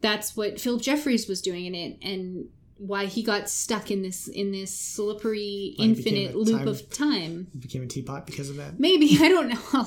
[0.00, 2.46] that's what philip jeffries was doing in it and
[2.78, 7.46] why he got stuck in this in this slippery Why infinite loop time- of time
[7.58, 8.78] became a teapot because of that.
[8.80, 9.86] maybe i don't know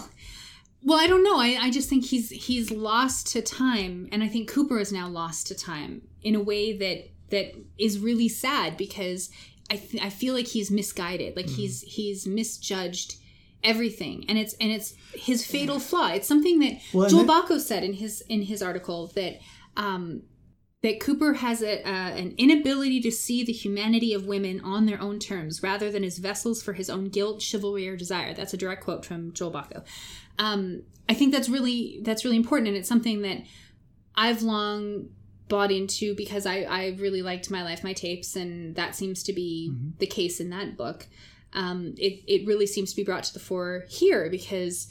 [0.83, 1.37] well i don't know.
[1.39, 5.07] I, I just think he's he's lost to time and i think cooper is now
[5.07, 9.29] lost to time in a way that that is really sad because
[9.69, 11.35] i th- i feel like he's misguided.
[11.35, 13.15] Like he's he's misjudged
[13.63, 16.09] everything and it's and it's his fatal flaw.
[16.13, 19.39] It's something that Well, joel Bocko said in his in his article that
[19.77, 20.23] um
[20.81, 25.01] that Cooper has a, uh, an inability to see the humanity of women on their
[25.01, 28.33] own terms rather than as vessels for his own guilt, chivalry, or desire.
[28.33, 29.83] That's a direct quote from Joel Bocko.
[30.37, 33.39] Um, I think that's really that's really important, and it's something that
[34.15, 35.09] I've long
[35.49, 39.33] bought into because I, I really liked My Life, My Tapes, and that seems to
[39.33, 39.97] be Mhm.
[39.97, 41.07] the case in that book.
[41.51, 44.87] Um, it, it really seems to be brought to the fore here because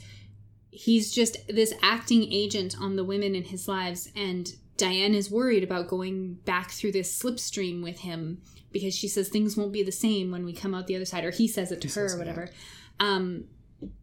[0.71, 5.63] he's just this acting agent on the women in his lives and Diane is worried
[5.63, 9.91] about going back through this slipstream with him because she says things won't be the
[9.91, 12.13] same when we come out the other side or he says it to He her
[12.15, 12.49] or whatever
[12.99, 13.45] um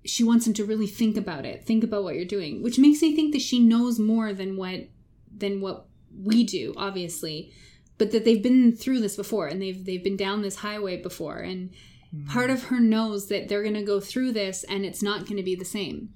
[0.05, 3.03] she wants him to really think about it think about what you're doing which makes
[3.03, 4.89] me think that she knows more than what
[5.35, 7.53] than what we do obviously
[7.99, 11.39] but that they've been through this before and they've they've been down this highway before
[11.39, 11.71] and
[12.15, 12.29] Mm.
[12.29, 15.37] part of her knows that they're going to go through this and it's not going
[15.39, 16.11] to be the same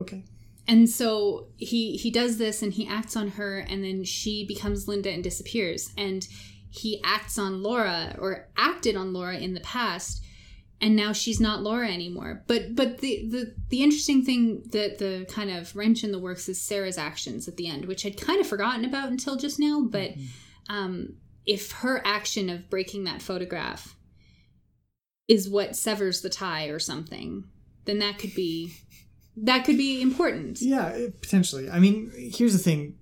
[0.00, 0.24] Okay.
[0.70, 4.86] And so he he does this and he acts on her and then she becomes
[4.86, 5.90] linda and disappears.
[5.98, 6.26] And
[6.70, 10.24] he acts on laura or acted on laura in the past
[10.80, 12.44] and now she's not laura anymore.
[12.46, 16.48] But but the the, the interesting thing that the kind of wrench in the works
[16.48, 19.80] is sarah's actions at the end which i'd kind of forgotten about until just now.
[19.80, 20.12] But
[20.68, 23.96] um if her action of breaking that photograph
[25.26, 27.42] is what severs the tie or something
[27.86, 28.72] then that could be
[29.44, 31.70] that could be important Yeah, it- potentially.
[31.70, 32.96] I mean, here's the thing: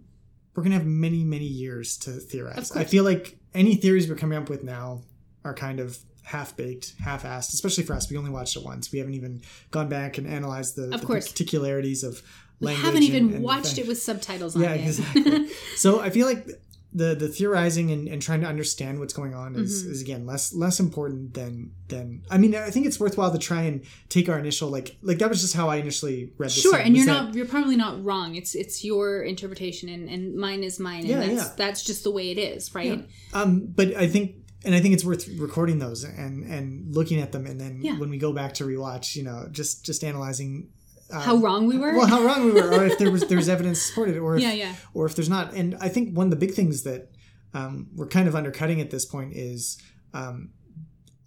[0.55, 2.73] we're gonna have many, many years to theorize.
[2.73, 5.03] I feel like any theories we're coming up with now
[5.45, 7.55] are kind of half baked, half assed.
[7.55, 8.93] Especially for us, we only watched it once.
[8.93, 11.29] We haven't even gone back and analyzed the, Of the course.
[11.33, 12.23] particularities of
[12.61, 12.85] we language.
[12.85, 14.65] haven't even and- and watched it with subtitles on it.
[14.67, 14.87] Yeah, yet.
[14.89, 15.49] exactly.
[15.77, 16.47] so I feel like
[16.93, 19.91] the the theorizing and, and trying to understand what's going on is, Mhm.
[19.91, 23.63] is again less less important than than I mean I think it's worthwhile to try
[23.63, 26.63] and take our initial like like that was just how I initially read this.
[26.63, 30.09] sure thing, and you're that- not you're probably not wrong it's it's your interpretation and,
[30.09, 31.53] and mine is mine and Yeah, that's yeah.
[31.57, 35.05] that's just the way it is right Um, but I think, and I think it's
[35.05, 37.99] worth recording those and and looking at them, and then Yeah.
[37.99, 40.69] when we go back to rewatch, you know, just just analyzing
[41.11, 43.49] uh, how wrong we were Well, how wrong we were, or if there was there's
[43.49, 45.55] evidence to support it, or if, yeah yeah or if there's not.
[45.55, 47.11] And I think one of the big things that
[47.55, 49.79] um, we're kind of undercutting at this point is.
[50.15, 50.51] Um,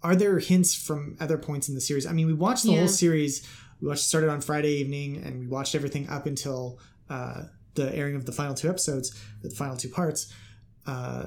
[0.04, 2.06] are there hints from other points in the series?
[2.06, 2.78] I mean, we watched the Yeah.
[2.80, 3.46] whole series.
[3.80, 8.16] We watched started on Friday evening, and we watched everything up until uh, the airing
[8.16, 10.26] of the final two episodes, the final two parts.
[10.88, 11.26] Uh,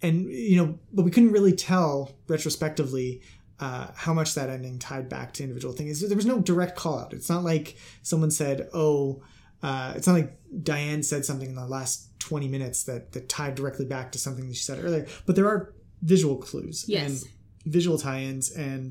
[0.00, 3.20] and you know, but we couldn't really tell retrospectively
[3.64, 6.00] uh, how much that ending tied back to individual things.
[6.00, 7.12] There was no direct call out.
[7.18, 9.22] It's not like someone said, "Oh,"
[9.62, 10.30] uh, it's not like
[10.70, 14.46] Diane said something in the last twenty minutes that that tied directly back to something
[14.48, 15.06] that she said earlier.
[15.26, 15.60] But there are
[16.02, 18.90] visual clues yes and visual tie-ins and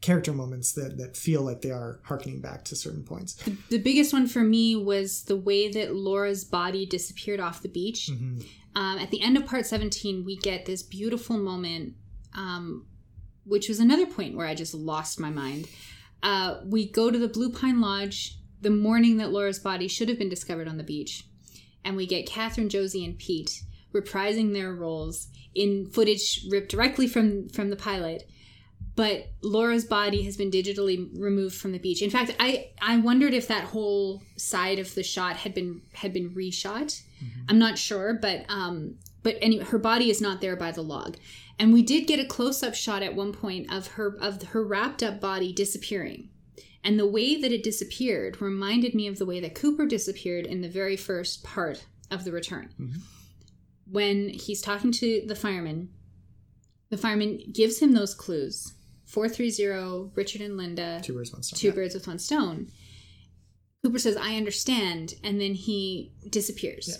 [0.00, 3.34] character moments that that feel like they are harkening back to certain points.
[3.46, 7.68] the, the biggest one for me was the way that laura's body disappeared off the
[7.80, 8.44] beach Mhm.
[8.76, 11.94] um, at the end of part 17 we get this beautiful moment
[12.36, 12.86] um,
[13.44, 15.68] which was another point where i just lost my mind
[16.22, 20.18] uh, we go to the blue pine lodge the morning that laura's body should have
[20.18, 21.24] been discovered on the beach
[21.84, 23.62] and we get catherine josie and pete
[23.94, 28.28] reprising their roles in footage ripped directly from from the pilot
[28.96, 32.00] but Laura's body has been digitally removed from the beach.
[32.00, 36.12] In fact, I I wondered if that whole side of the shot had been had
[36.12, 37.02] been reshot.
[37.48, 41.16] I'm not sure, but um, but anyway, her body is not there by the log,
[41.58, 44.64] and we did get a close up shot at one point of her of her
[44.64, 46.30] wrapped up body disappearing,
[46.82, 50.60] and the way that it disappeared reminded me of the way that Cooper disappeared in
[50.60, 53.00] the very first part of the return, Mhm.
[53.90, 55.90] when he's talking to the fireman.
[56.90, 58.72] The fireman gives him those clues.
[59.04, 61.58] 430 Richard and Linda Two birds, one stone.
[61.58, 61.74] two Yeah.
[61.74, 62.70] birds with one stone.
[63.82, 66.88] Cooper says, I understand, and then he disappears.
[66.88, 66.96] Yeah.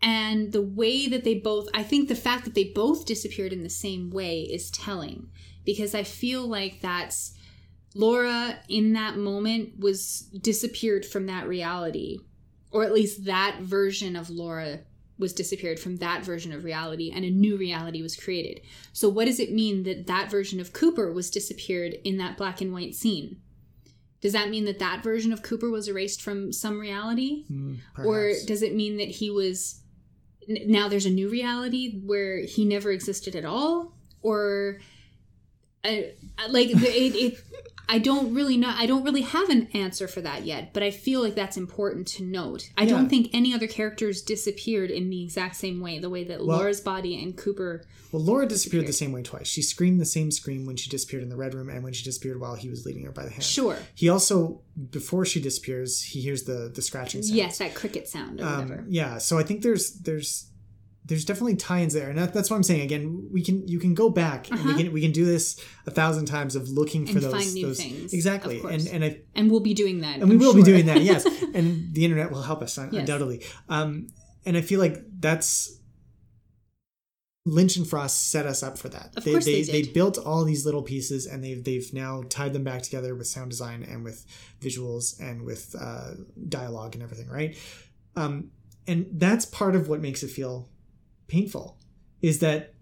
[0.00, 3.62] And the way that they both, I think the fact that they both disappeared in
[3.62, 5.28] the same way is telling
[5.64, 7.34] because I feel like that's
[7.94, 12.18] Laura in that moment was disappeared from that reality,
[12.70, 14.80] or at least that version of Laura
[15.18, 18.60] was disappeared from that version of reality and a new reality was created.
[18.92, 22.60] So what does it mean that that version of Cooper was disappeared in that black
[22.60, 23.38] and white scene?
[24.20, 27.46] Does that mean that that version of Cooper was erased from some reality?
[27.50, 29.82] Mm, Or does it mean that he was
[30.48, 33.92] now there's a new reality where he never existed at all?
[34.22, 34.78] Or
[35.84, 35.90] uh,
[36.48, 37.38] like it, it
[37.90, 40.90] I don't really know I don't really have an answer for that yet, but I
[40.90, 42.68] feel like that's important to note.
[42.76, 42.90] I Yeah.
[42.90, 46.58] don't think any other characters disappeared in the exact same way, the way that Well-
[46.58, 49.46] Laura's body and Cooper Well, Laura disappeared the same way twice.
[49.46, 52.02] She screamed the same scream when she disappeared in the red room and when she
[52.04, 53.42] disappeared while he was leading her by the hand.
[53.44, 53.78] Sure.
[53.94, 57.36] He also, before she disappears, he hears the the scratching sound.
[57.36, 58.78] Yes, that cricket sound or whatever.
[58.80, 59.18] Um, yeah.
[59.18, 60.46] So I think there's there's
[61.08, 62.82] there's definitely tie-ins there, and that, that's what I'm saying.
[62.82, 64.78] Again, we can you can go back and we Uh-huh.
[64.78, 67.66] can we can do this a thousand times of looking for And those find new
[67.66, 70.20] those things, exactly, and and I and we'll be doing that.
[70.20, 72.92] and we I'm will be doing that yes and the internet will help us Yes.
[72.92, 74.06] undoubtedly um
[74.46, 75.80] and i feel like that's
[77.46, 79.94] lynch and frost set us up for that Of they, course they, they did.
[79.94, 83.50] built all these little pieces and they've they've now tied them back together with sound
[83.50, 84.26] design and with
[84.60, 86.10] visuals and with uh,
[86.48, 87.56] dialogue and everything right
[88.16, 88.50] um
[88.86, 90.68] and that's part of what makes it feel
[91.28, 91.78] painful
[92.22, 92.74] is that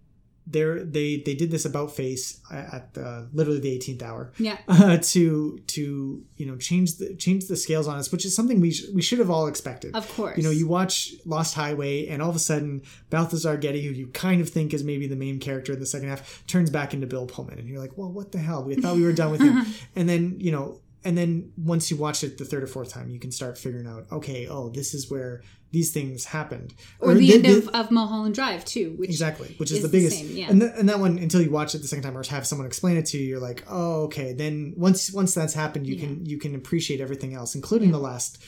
[0.48, 4.56] they're, they they did this about face at the, literally the 18th hour Yeah.
[4.68, 8.60] uh, to to you know change the change the scales on us, which is something
[8.60, 9.96] we sh- we should have all expected.
[9.96, 10.36] Of course.
[10.36, 14.06] You know, you watch Lost Highway, and all of a sudden, Balthazar Getty, who you
[14.06, 17.08] kind of think is maybe the main character in the second half, turns back into
[17.08, 18.62] Bill Pullman, and you're like, well, what the hell?
[18.62, 19.66] We thought we were done with him.
[19.96, 23.10] and then you know, and then once you watch it the third or fourth time,
[23.10, 25.42] you can start figuring out, okay, oh, this is where
[25.72, 29.70] these things happened, or the thi- end of, of Mulholland Drive too, which Exactly, which
[29.70, 30.18] is, is the the biggest.
[30.18, 30.48] same, yeah.
[30.48, 32.66] And, th- and that one, until you watch it the second time or have someone
[32.66, 34.32] explain it to you, you're like, oh, okay.
[34.32, 38.42] Then once once that's happened, you can you can appreciate everything else, including the last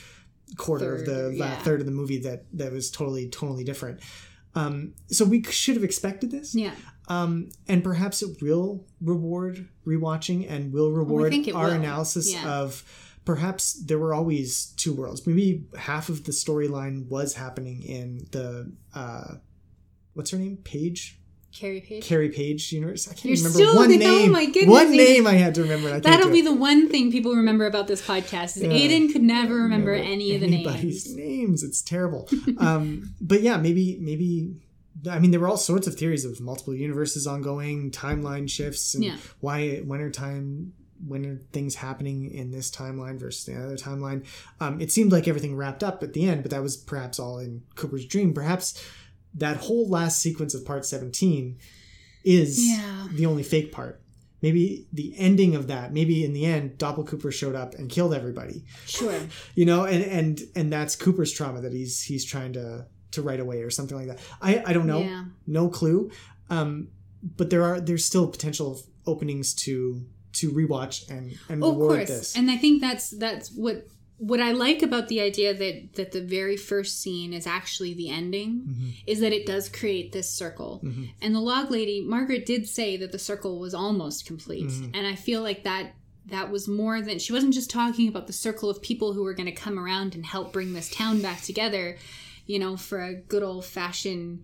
[0.57, 1.59] quarter of the Third, yeah.
[1.59, 3.99] third of the movie that that was totally totally different.
[4.55, 6.73] Um, so we should have expected this, yeah.
[7.07, 12.33] um, and perhaps it will reward rewatching and will reward think it our will, analysis
[12.33, 12.49] yeah.
[12.51, 12.83] of
[13.33, 15.25] perhaps there were always two worlds.
[15.27, 19.35] Maybe half of the storyline was happening in the uh,
[20.15, 21.17] what's her name, Page.
[21.51, 22.03] Carrie Page.
[22.03, 23.07] Carrie Page universe.
[23.07, 24.29] I can't You're remember still- one oh name.
[24.29, 25.87] Oh my goodness, one name I had to remember.
[25.89, 28.57] and I can't That'll be the one thing people remember about this podcast.
[28.57, 28.69] Is Yeah.
[28.69, 31.15] Aiden could never remember any of the names.
[31.15, 31.63] names.
[31.63, 32.27] It's terrible.
[32.57, 34.55] um, but yeah, maybe maybe.
[35.09, 39.03] I mean, there were all sorts of theories of multiple universes ongoing, timeline shifts, and
[39.05, 39.17] Yeah.
[39.39, 40.73] why when are time
[41.07, 44.25] when are things happening in this timeline versus the other timeline.
[44.59, 47.37] Um, it seemed like everything wrapped up at the end, but that was perhaps all
[47.39, 48.33] in Cooper's dream.
[48.33, 48.83] Perhaps
[49.33, 51.57] that whole last sequence of part seventeen
[52.23, 53.07] is Yeah.
[53.13, 54.01] the only fake part.
[54.41, 58.13] Maybe the ending of that, maybe in the end, Doppel Cooper showed up and killed
[58.13, 59.19] everybody Sure.
[59.55, 63.39] you know and and and that's cooper's trauma that he's he's trying to to write
[63.39, 65.25] away or something like that i i don't know Yeah.
[65.47, 66.09] no clue
[66.49, 66.87] um
[67.35, 71.97] but there are there's still potential openings to to rewatch and and Oh, of reward
[71.97, 72.09] course.
[72.09, 76.11] this And I think that's that's what what I like about the idea that that
[76.11, 78.91] the very first scene is actually the ending Mhm.
[79.07, 80.81] is that it does create this circle.
[80.83, 81.09] Mhm.
[81.21, 84.65] And the log lady Margaret did say that the circle was almost complete.
[84.67, 84.91] Mhm.
[84.93, 85.95] And I feel like that
[86.27, 89.33] that was more than she wasn't just talking about the circle of people who were
[89.33, 91.97] going to come around and help bring this town back together,
[92.45, 94.43] you know, for a good old fashioned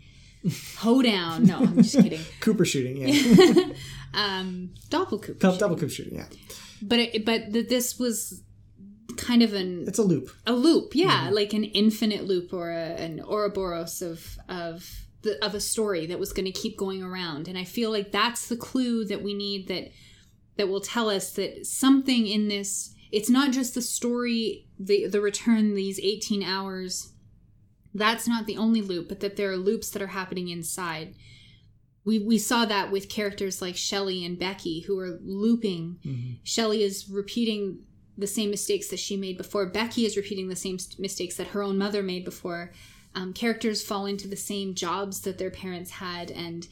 [0.78, 1.44] hoedown.
[1.46, 2.22] No, I'm just kidding.
[2.40, 3.66] cooper shooting yeah
[4.14, 5.40] um, doppelcooper.
[5.40, 6.28] double, double cooper shooting yeah
[6.82, 8.42] but it, but this was
[9.18, 11.36] kind of an it's a loop a loop yeah Mm-hmm.
[11.36, 12.76] like an infinite loop or a,
[13.06, 14.90] an ouroboros of of
[15.22, 18.12] the, of a story that was going to keep going around and i feel like
[18.12, 19.90] that's the clue that we need that
[20.58, 25.22] that will tell us that something in this it's not just the story the the
[25.22, 27.12] return these 18 hours
[27.96, 31.16] that's not the only loop but that there are loops that are happening inside
[32.04, 36.38] we we saw that with characters like Shelley and Becky who are looping Mhm.
[36.44, 37.80] Shelley is repeating
[38.18, 39.66] the same mistakes that she made before.
[39.66, 42.72] Becky is repeating the same mistakes that her own mother made before.
[43.14, 46.66] Um, characters fall into the same jobs that their parents had, and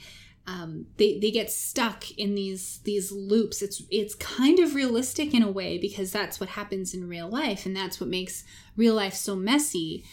[0.47, 3.61] um, they they get stuck in these these loops.
[3.61, 7.65] It's it's kind of realistic in a way because that's what happens in real life,
[7.65, 8.43] and that's what makes
[8.77, 10.05] real life so messy.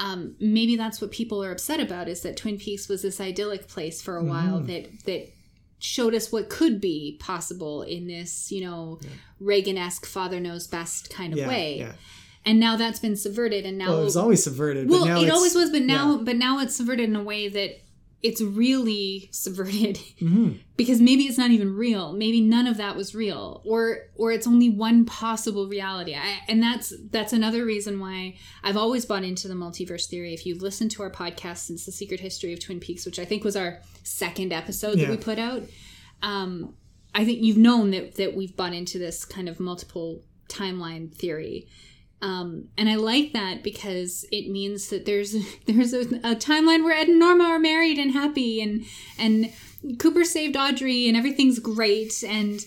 [0.00, 3.68] Um, maybe that's what people are upset about is that Twin Peaks was this idyllic
[3.68, 5.30] place for a while that that
[5.78, 8.98] showed us what could be possible in this, you know,
[9.40, 11.78] Reagan-esque father knows best kind of yeah way.
[11.78, 11.92] yeah
[12.46, 15.20] And now that's been subverted and now well it was always subverted well, but now
[15.20, 16.22] it always was, but now yeah.
[16.22, 17.80] but now it's subverted in a way that
[18.22, 20.58] it's really subverted Mhm.
[20.76, 22.12] because maybe it's not even real.
[22.12, 26.14] Maybe none of that was real, or or it's only one possible reality.
[26.14, 30.34] I, and that's that's another reason why I've always bought into the multiverse theory.
[30.34, 33.24] If you've listened to our podcast since the Secret History of Twin Peaks, which I
[33.24, 35.06] think was our second episode Yeah.
[35.06, 35.62] that we put out,
[36.22, 36.74] um,
[37.14, 41.66] I think you've known that that we've bought into this kind of multiple timeline theory.
[42.22, 45.34] Um, and I like that because it means that there's
[45.66, 48.84] there's a, a timeline where Ed and Norma are married and happy, and
[49.18, 49.52] and
[49.98, 52.22] Cooper saved Audrey, and everything's great.
[52.26, 52.64] And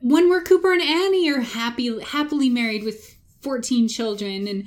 [0.00, 4.66] one where Cooper and Annie are happy happily married with 14 children, and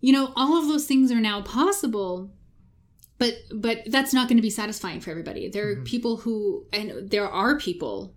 [0.00, 2.30] you know all of those things are now possible
[3.18, 5.84] but but that's not going to be satisfying for everybody there are Mhm.
[5.84, 8.14] people who and there are people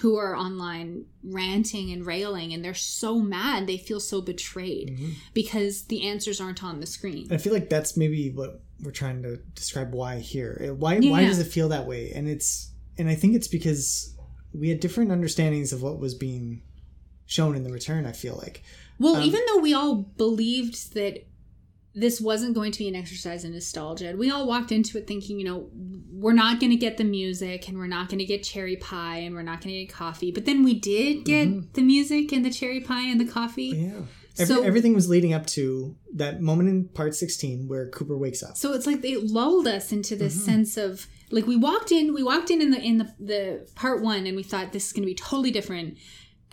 [0.00, 5.14] who are online ranting and railing and they're so mad they feel so betrayed Mhm.
[5.32, 9.22] because the answers aren't on the screen I feel like that's maybe what we're trying
[9.22, 10.74] to describe why here.
[10.78, 12.10] Why Yeah, why does it feel that way?
[12.14, 14.14] And it's and I think it's because
[14.52, 16.62] we had different understandings of what was being
[17.26, 18.62] shown in the return, I feel like.
[18.98, 21.26] well Um, even though we all believed that
[21.94, 25.38] this wasn't going to be an exercise in nostalgia we all walked into it thinking
[25.38, 25.68] you know
[26.12, 29.18] we're not going to get the music and we're not going to get cherry pie
[29.18, 31.72] and we're not going to get coffee but then we did get Mhm.
[31.74, 34.00] the music and the cherry pie and the coffee Yeah.
[34.36, 38.42] Every, So- everything was leading up to that moment in part 16 where Cooper wakes
[38.42, 38.56] up.
[38.56, 40.40] So it's like they lulled us into this Mhm.
[40.40, 44.02] sense of like we walked in, we walked in in the in the, the part
[44.02, 45.96] one, and we thought this is going to be totally different,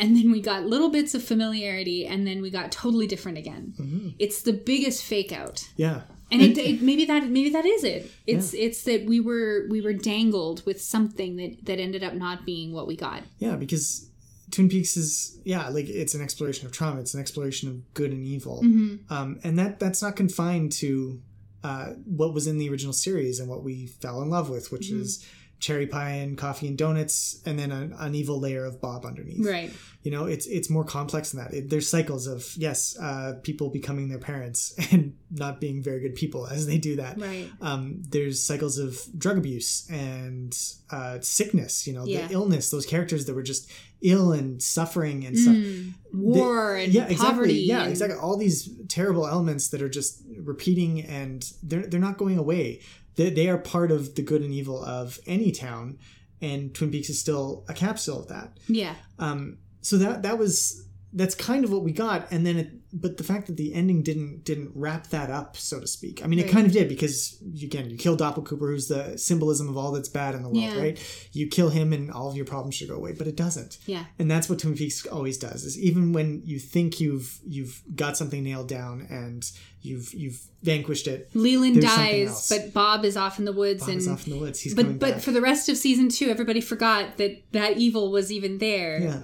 [0.02, 3.74] and then we got little bits of familiarity, and then we got totally different again.
[3.80, 4.16] Mhm.
[4.20, 6.02] It's the biggest fake out, Yeah.
[6.32, 8.12] and it, it maybe that maybe that is it.
[8.28, 12.46] It's it's that we were we were dangled with something that that ended up not
[12.46, 13.22] being what we got.
[13.40, 14.10] Yeah, because
[14.52, 17.00] Twin Peaks is yeah, like it's an exploration of trauma.
[17.00, 19.14] It's an exploration of good and evil, Mm-hmm.
[19.14, 21.22] um, and that that's not confined to
[21.64, 24.90] uh, what was in the original series and what we fell in love with, which
[24.92, 25.02] Mhm.
[25.02, 25.24] is
[25.62, 29.46] cherry pie and coffee and donuts, and then an, an evil layer of Bob underneath.
[29.46, 29.72] Right.
[30.04, 31.54] You know, it's it's more complex than that.
[31.54, 36.16] It, there's cycles of yes, uh, people becoming their parents and not being very good
[36.16, 37.18] people as they do that.
[37.22, 37.48] Right.
[37.62, 40.58] Um, there's cycles of drug abuse and
[40.92, 41.86] uh, sickness.
[41.88, 42.28] You know, Yeah.
[42.28, 42.72] the illness.
[42.72, 43.70] Those characters that were just
[44.02, 45.56] ill and suffering and stuff.
[45.56, 45.94] Mm.
[46.14, 47.26] War and yeah, exactly.
[47.28, 47.54] poverty.
[47.54, 48.18] Yeah, and- exactly.
[48.18, 52.82] All these terrible elements that are just repeating and they're they're not going away.
[53.16, 56.00] They, they are part of the good and evil of any town,
[56.42, 58.58] and Twin Peaks is still a capsule of that.
[58.68, 58.96] Yeah.
[59.20, 63.18] Um, so that that was that's kind of what we got, and then it, but
[63.18, 66.24] the fact that the ending didn't didn't wrap that up, so to speak.
[66.24, 69.70] I mean, it kind of did because again, you kill Doppel Cooper, who's the symbolism
[69.70, 70.78] of all that's bad in the world, Yeah.
[70.78, 71.28] right?
[71.32, 74.06] You kill him, and all of your problems should go away, but it doesn't Yeah.
[74.20, 75.64] and that's what Twin Peaks always does.
[75.64, 79.50] Is even when you think you've you've got something nailed down and
[79.82, 83.98] you've you've vanquished it, Leland dies, but Bob is off in the woods Bob and
[84.00, 84.60] is off in the woods.
[84.60, 85.22] He's but but back.
[85.22, 89.00] for the rest of season two, everybody forgot that that evil was even there.
[89.02, 89.20] yeah,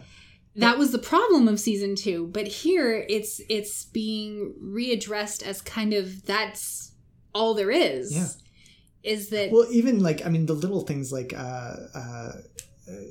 [0.58, 2.28] That was the problem of season two.
[2.28, 6.92] But here, it's it's being readdressed as kind of that's
[7.34, 8.16] all there is.
[8.16, 8.28] Yeah.
[9.04, 12.32] Is that well, even like I mean, the little things like uh, uh,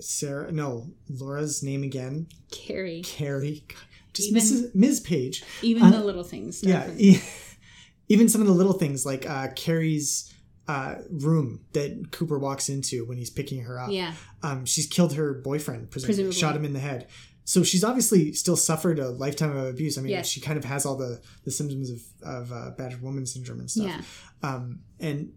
[0.00, 3.02] Sarah, no, Laura's name again, Carrie?
[3.04, 3.64] Carrie,
[4.12, 4.74] just Even- Mrs.
[4.74, 5.00] Ms.
[5.00, 5.44] Page.
[5.62, 6.62] Even Uh, the little things.
[6.62, 7.20] Yeah, e-
[8.08, 10.32] even some of the little things like uh, Carrie's
[10.68, 13.90] uh, room that Cooper walks into when he's picking her up.
[13.92, 14.14] yeah.
[14.42, 16.40] um, she's killed her boyfriend, presumably, Presumably.
[16.40, 17.06] shot him in the head.
[17.48, 19.96] So she's obviously still suffered a lifetime of abuse.
[19.96, 20.26] I mean, Yes.
[20.28, 23.70] she kind of has all the, the symptoms of, of uh, battered woman syndrome and
[23.70, 23.86] stuff.
[23.86, 24.48] Yeah.
[24.50, 25.32] Um, and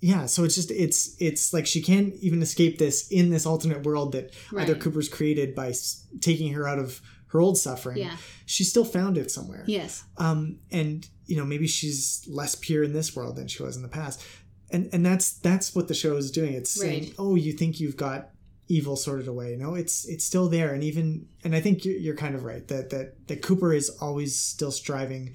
[0.00, 3.84] yeah, so it's just it's it's like she can't even escape this in this alternate
[3.86, 7.96] world that either Cooper's created by s- taking her out of her old suffering.
[7.98, 8.16] Yeah.
[8.44, 9.64] She still found it somewhere.
[9.66, 10.04] Yes.
[10.18, 13.82] Um, and you know maybe she's less pure in this world than she was in
[13.82, 14.22] the past,
[14.70, 16.52] and and that's that's what the show is doing.
[16.52, 18.28] It's saying, oh, you think you've got
[18.68, 19.56] evil sorted away?
[19.58, 22.66] No, it's it's still there, and even and I think you're, you're kind of right
[22.68, 25.34] that that that Cooper is always still striving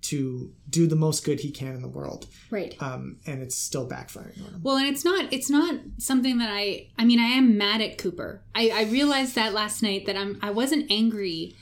[0.00, 2.80] to do the most good he can in the world, Right.
[2.80, 4.60] um, and it's still backfiring on him.
[4.62, 7.98] Well, and it's not it's not something that I I mean I am mad at
[7.98, 8.40] Cooper.
[8.54, 11.56] I, I realized that last night that I'm I wasn't angry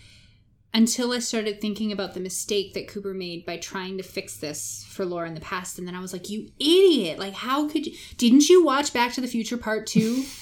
[0.74, 4.84] until I started thinking about the mistake that Cooper made by trying to fix this
[4.90, 7.18] for Laura in the past, and then I was like, "You idiot!
[7.18, 7.94] Like, how could you?
[8.18, 10.24] Didn't you watch Back to the Future Part Two?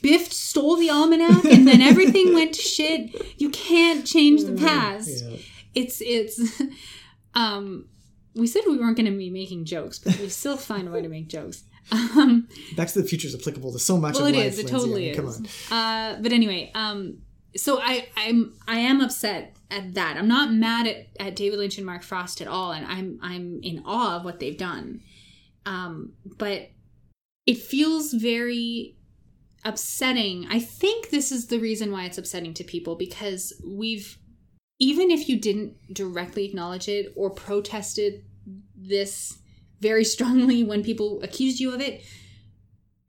[0.00, 3.40] Biff stole the almanac, and then everything went to shit.
[3.40, 5.24] You can't change the past.
[5.24, 5.36] Yeah.
[5.74, 6.62] It's it's."
[7.34, 7.86] um
[8.34, 11.02] we said we weren't going to be making jokes, but we still find a way
[11.02, 11.64] to make jokes.
[11.90, 14.46] Um, Back to the Future is applicable to so much well, of it life.
[14.46, 14.58] is.
[14.58, 14.74] It Lindsay.
[14.74, 15.70] I totally mean, Come is.
[15.70, 15.76] on.
[15.76, 17.18] Uh, but anyway, um,
[17.56, 20.16] so I, I'm I am upset at that.
[20.16, 23.60] I'm not mad at, at David Lynch and Mark Frost at all, and I'm I'm
[23.62, 25.00] in awe of what they've done.
[25.66, 26.70] Um, but
[27.46, 28.96] it feels very
[29.64, 30.46] upsetting.
[30.50, 34.18] I think this is the reason why it's upsetting to people because we've
[34.78, 38.24] even if you didn't directly acknowledge it or protested
[38.76, 39.38] this
[39.80, 42.02] very strongly when people accused you of it,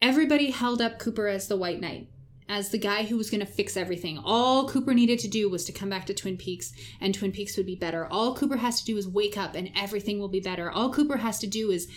[0.01, 2.10] everybody held up Cooper as the white knight.
[2.49, 4.20] as the guy who was going to fix everything.
[4.24, 7.58] All Cooper needed to do was to come back to Twin Peaks and Twin Peaks
[7.58, 8.06] would be better.
[8.06, 10.70] All Cooper has to do is wake up and everything will be better.
[10.70, 11.88] All Cooper has to do is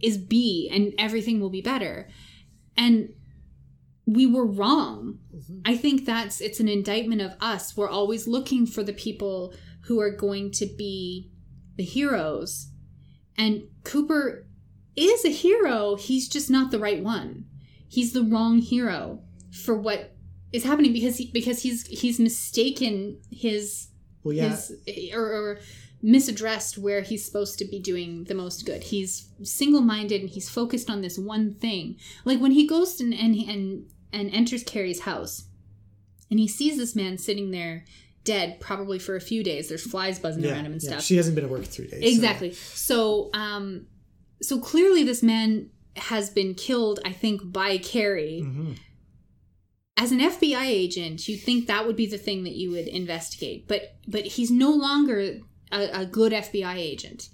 [0.00, 2.08] is be and everything will be better.
[2.76, 3.14] And
[4.06, 5.18] we were wrong.
[5.34, 5.60] Mm-hmm.
[5.64, 7.76] I think that's it's an indictment of us.
[7.76, 9.52] We're always looking for the people
[9.82, 11.30] who are going to be
[11.76, 12.70] the heroes.
[13.36, 14.46] And Cooper
[14.94, 17.46] is a hero, he's just not the right one.
[17.88, 20.16] He's the wrong hero for what
[20.52, 23.88] is happening because he, because he's he's mistaken his
[24.22, 24.48] Well, yeah.
[24.48, 24.72] his
[25.12, 25.58] or, or
[26.02, 28.84] misaddressed where he's supposed to be doing the most good.
[28.84, 31.96] He's single-minded and he's focused on this one thing.
[32.24, 33.90] Like when he goes and and and,
[34.20, 35.46] and enters Carrie's house
[36.30, 37.84] and he sees this man sitting there
[38.24, 39.68] dead probably for a few days.
[39.68, 40.90] There's flies buzzing yeah, around him and yeah.
[40.90, 41.02] stuff.
[41.02, 42.16] She hasn't been at work three days.
[42.16, 42.52] Exactly.
[42.52, 43.86] So, um,
[44.42, 47.00] so clearly this man has been killed.
[47.04, 48.42] I think by Carrie.
[48.44, 48.78] Mhm.
[49.98, 53.66] As an FBI agent, you'd think that would be the thing that you would investigate,
[53.66, 55.38] but but he's no longer
[55.72, 57.30] a, a good FBI agent.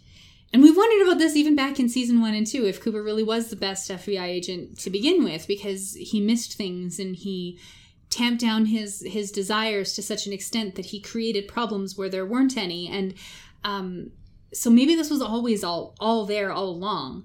[0.53, 3.22] And we've wondered about this even back in season one and two, if Cooper really
[3.22, 7.59] was the best FBI agent to begin with, because he missed things and he
[8.11, 12.26] tamped down his his desires to such an extent that he created problems where there
[12.26, 12.86] weren't any.
[12.86, 13.14] And
[13.64, 14.11] um,
[14.53, 17.24] so maybe this was always all all there all along.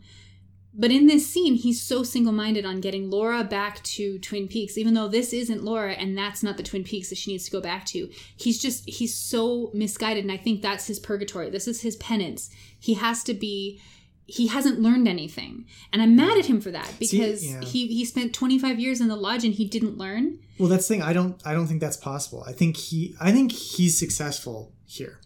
[0.79, 4.77] But in this scene, he's so single minded on getting Laura back to Twin Peaks,
[4.77, 7.51] even though this isn't Laura and that's not the Twin Peaks that she needs to
[7.51, 8.09] go back to.
[8.35, 10.23] He's just, he's so misguided.
[10.23, 11.49] And I think that's his purgatory.
[11.49, 12.51] This is his penance.
[12.79, 13.81] He has to be,
[14.27, 15.65] he hasn't learned anything.
[15.91, 17.61] And I'm mad at him for that because yeah.
[17.61, 20.37] he, he spent 25 years in the lodge and he didn't learn.
[20.59, 21.01] Well, that's the thing.
[21.01, 21.41] I don't.
[21.45, 22.43] I don't think that's possible.
[22.45, 23.15] I think he.
[23.21, 25.19] I think he's successful here.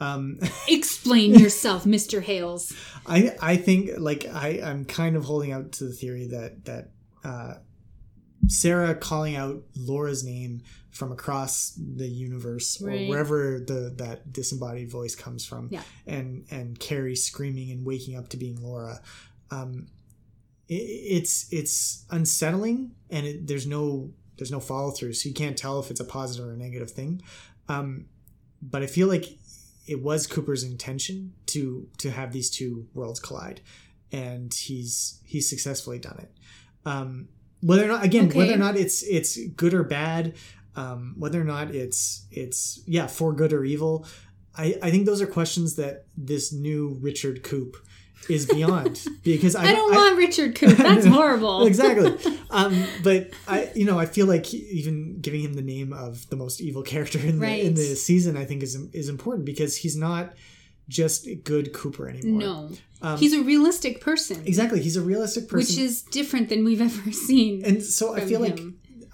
[0.00, 0.38] Um,
[0.68, 2.22] Explain yourself, Mr.
[2.22, 2.72] Hales.
[3.06, 3.34] I.
[3.42, 4.60] I think like I.
[4.64, 6.90] I'm kind of holding out to the theory that that
[7.24, 7.54] uh,
[8.46, 13.02] Sarah calling out Laura's name from across the universe Right.
[13.02, 15.82] or wherever the that disembodied voice comes from, Yeah.
[16.06, 19.00] and and Carrie screaming and waking up to being Laura.
[19.50, 19.88] Um,
[20.68, 25.56] it, it's it's unsettling, and it, there's no there's no follow through, so you can't
[25.58, 27.20] tell if it's a positive or a negative thing.
[27.68, 28.06] Um,
[28.62, 29.24] but I feel like
[29.88, 33.60] it was Cooper's intention to to have these two worlds collide,
[34.12, 36.30] and he's he's successfully done it.
[36.84, 37.28] Um,
[37.60, 38.38] whether or not again Okay.
[38.38, 40.34] whether or not it's it's good or bad,
[40.76, 44.06] um, whether or not it's it's yeah for good or evil,
[44.56, 47.76] I I think those are questions that this new Richard Coop
[48.28, 50.76] is beyond because I, I don't want Richard Coop.
[50.76, 51.66] That's horrible.
[51.66, 52.14] exactly.
[52.50, 56.36] Um, but I, you know, I feel like even giving him the name of the
[56.36, 59.96] most evil character in the in the season, I think is is important because he's
[59.96, 60.34] not
[60.88, 62.40] just a good Cooper anymore.
[62.40, 62.70] No.
[63.02, 64.42] Um, He's a realistic person.
[64.46, 64.80] exactly.
[64.80, 67.64] He's a realistic person, which is different than we've ever seen.
[67.64, 68.60] and so I feel like.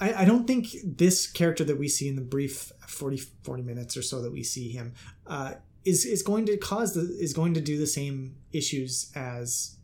[0.00, 3.96] I, I don't think this character that we see in the brief 40, 40 minutes
[3.96, 4.94] or so that we see him
[5.28, 9.76] uh, is is going to cause the is going to do the same issues as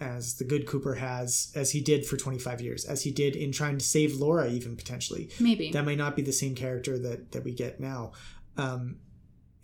[0.00, 3.52] as the good Cooper has as he did for 25 years as he did in
[3.52, 5.30] trying to save Laura even potentially.
[5.38, 5.70] Maybe.
[5.70, 8.12] that may not be the same character that that we get now.
[8.56, 8.96] Um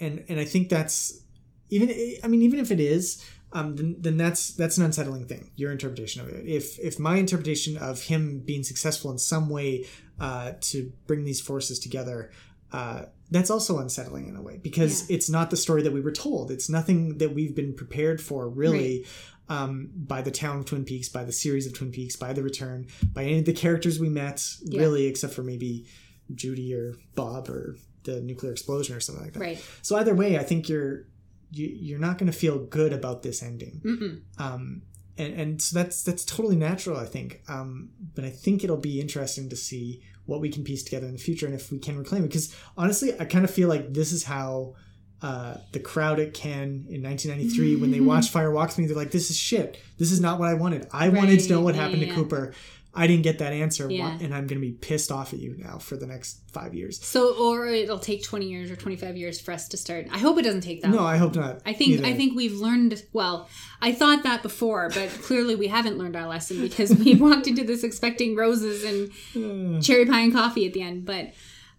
[0.00, 1.22] and and I think that's
[1.70, 1.90] even
[2.22, 5.72] I mean even if it is um then, then that's that's an unsettling thing your
[5.72, 6.46] interpretation of it.
[6.46, 9.86] If if my interpretation of him being successful in some way
[10.20, 12.30] uh to bring these forces together
[12.72, 16.12] uh that's also unsettling in a way because it's not the story that we were
[16.12, 19.04] told it's nothing that we've been prepared for really
[19.50, 22.42] um, by the town of Twin Peaks, by the series of Twin Peaks, by the
[22.42, 24.80] return, by any of the characters we met, Yeah.
[24.80, 25.86] really, except for maybe
[26.34, 29.40] Judy or Bob or the nuclear explosion or something like that.
[29.40, 29.64] Right.
[29.80, 31.06] So either way, I think you're
[31.50, 34.20] you, you're not going to feel good about this ending.
[34.36, 34.82] Um,
[35.16, 37.40] and, and so that's that's totally natural, I think.
[37.48, 41.12] Um, but I think it'll be interesting to see what we can piece together in
[41.12, 42.28] the future and if we can reclaim it.
[42.28, 44.74] Because honestly, I kind of feel like this is how
[45.22, 49.10] uh, the crowd at Cannes in 1993, when they watched Fire Walks Me, they're like,
[49.10, 49.78] "This is shit.
[49.96, 50.86] This is not what I wanted.
[50.92, 52.08] I wanted to know what happened yeah.
[52.08, 52.52] to Cooper.
[52.98, 54.18] I didn't get that answer, Yeah.
[54.20, 57.02] and I'm going to be pissed off at you now for the next five years."
[57.04, 60.06] So, or it'll take twenty years or twenty-five years for us to start.
[60.12, 60.88] I hope it doesn't take that.
[60.90, 61.06] No, long.
[61.06, 61.60] I hope not.
[61.64, 62.06] I think either.
[62.06, 63.02] I think we've learned.
[63.12, 63.48] Well,
[63.80, 67.64] I thought that before, but clearly we haven't learned our lesson because we walked into
[67.64, 71.04] this expecting roses and cherry pie and coffee at the end.
[71.04, 71.32] But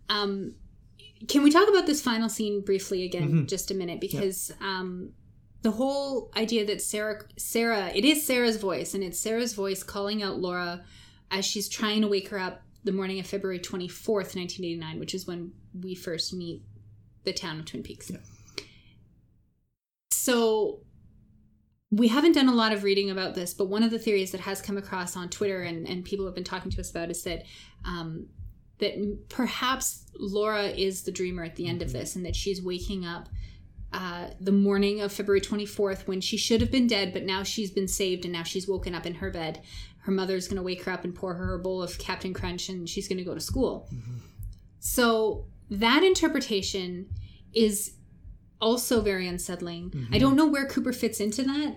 [0.10, 0.56] um,
[1.28, 3.48] can we talk about this final scene briefly again, Mhm.
[3.48, 4.00] just a minute?
[4.00, 5.12] Because um,
[5.62, 10.24] the whole idea that Sarah, Sarah, it is Sarah's voice, and it's Sarah's voice calling
[10.24, 10.86] out Laura
[11.32, 14.80] as she's trying to wake her up the morning of February twenty fourth, nineteen eighty
[14.80, 16.62] nine, which is when we first meet
[17.24, 18.10] the town of Twin Peaks.
[18.10, 18.18] Yeah.
[20.12, 20.82] So
[21.92, 24.42] we haven't done a lot of reading about this, but one of the theories that
[24.42, 27.24] has come across on Twitter and, and people have been talking to us about is
[27.24, 27.44] that
[27.84, 28.28] um,
[28.78, 31.88] that perhaps Laura is the dreamer at the end Mm-hmm.
[31.88, 33.28] of this, and that she's waking up
[33.92, 37.72] uh, the morning of February 24th when she should have been dead, but now she's
[37.72, 39.62] been saved and now she's woken up in her bed.
[40.10, 42.68] Her mother's going to wake her up and pour her a bowl of Captain Crunch
[42.68, 43.88] and she's going to go to school.
[43.94, 44.16] Mm-hmm.
[44.80, 47.10] So that interpretation
[47.54, 47.94] is
[48.60, 49.92] also very unsettling.
[49.94, 50.18] I mm-hmm.
[50.18, 51.76] don't know where Cooper fits into that,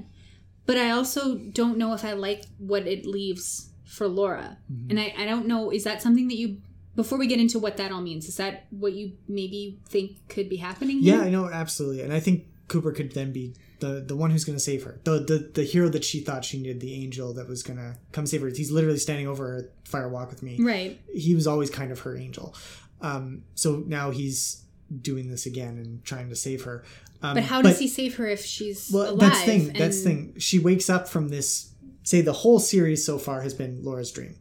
[0.64, 4.56] but I also don't know if I like what it leaves for Laura.
[4.72, 4.88] Mm-hmm.
[4.88, 6.62] And I, I don't know, is that something that you,
[6.96, 10.48] before we get into what that all means, is that what you maybe think could
[10.48, 11.18] be happening here?
[11.18, 14.44] Yeah, I know absolutely, and I think Cooper could then be the the one who's
[14.44, 17.34] going to save her, the the the hero that she thought she needed, the angel
[17.34, 18.48] that was going to come save her.
[18.48, 20.56] He's literally standing over her Fire Walk with me.
[20.60, 20.98] Right.
[21.14, 22.54] He was always kind of her angel.
[23.00, 24.62] Um, so now he's
[25.00, 26.84] doing this again and trying to save her.
[27.22, 29.18] Um, But how does he save her if she's Well, alive?
[29.20, 29.72] that's the thing.
[29.78, 30.34] That's thing.
[30.38, 31.70] She wakes up from this.
[32.04, 34.36] Say the whole series so far has been Laura's dream.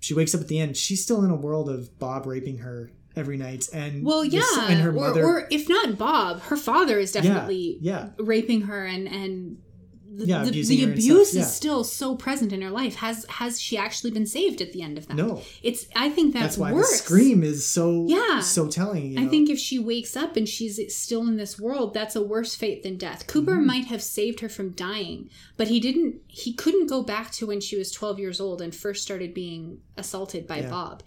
[0.00, 0.76] She wakes up at the end.
[0.76, 4.68] She's still in a world of Bob raping her every night, and Well, this- yeah,
[4.68, 5.24] and her or, mother.
[5.24, 9.58] or if not Bob, her father is definitely yeah, raping her, and and
[10.16, 11.40] the, Yeah, the, the abuse yeah.
[11.42, 12.94] is still so present in her life.
[12.96, 15.16] Has has she actually been saved at the end of that?
[15.16, 15.42] No.
[15.60, 15.86] it's.
[15.96, 16.88] I think that's, that's why worse.
[16.88, 18.38] the scream is so Yeah.
[18.38, 19.10] so telling.
[19.10, 19.26] You know?
[19.26, 22.54] I think if she wakes up and she's still in this world, that's a worse
[22.54, 23.26] fate than death.
[23.26, 23.66] Cooper Mm-hmm.
[23.66, 26.20] might have saved her from dying, but he didn't.
[26.28, 29.80] He couldn't go back to when she was twelve years old and first started being
[29.96, 30.70] assaulted by Yeah.
[30.70, 31.02] Bob.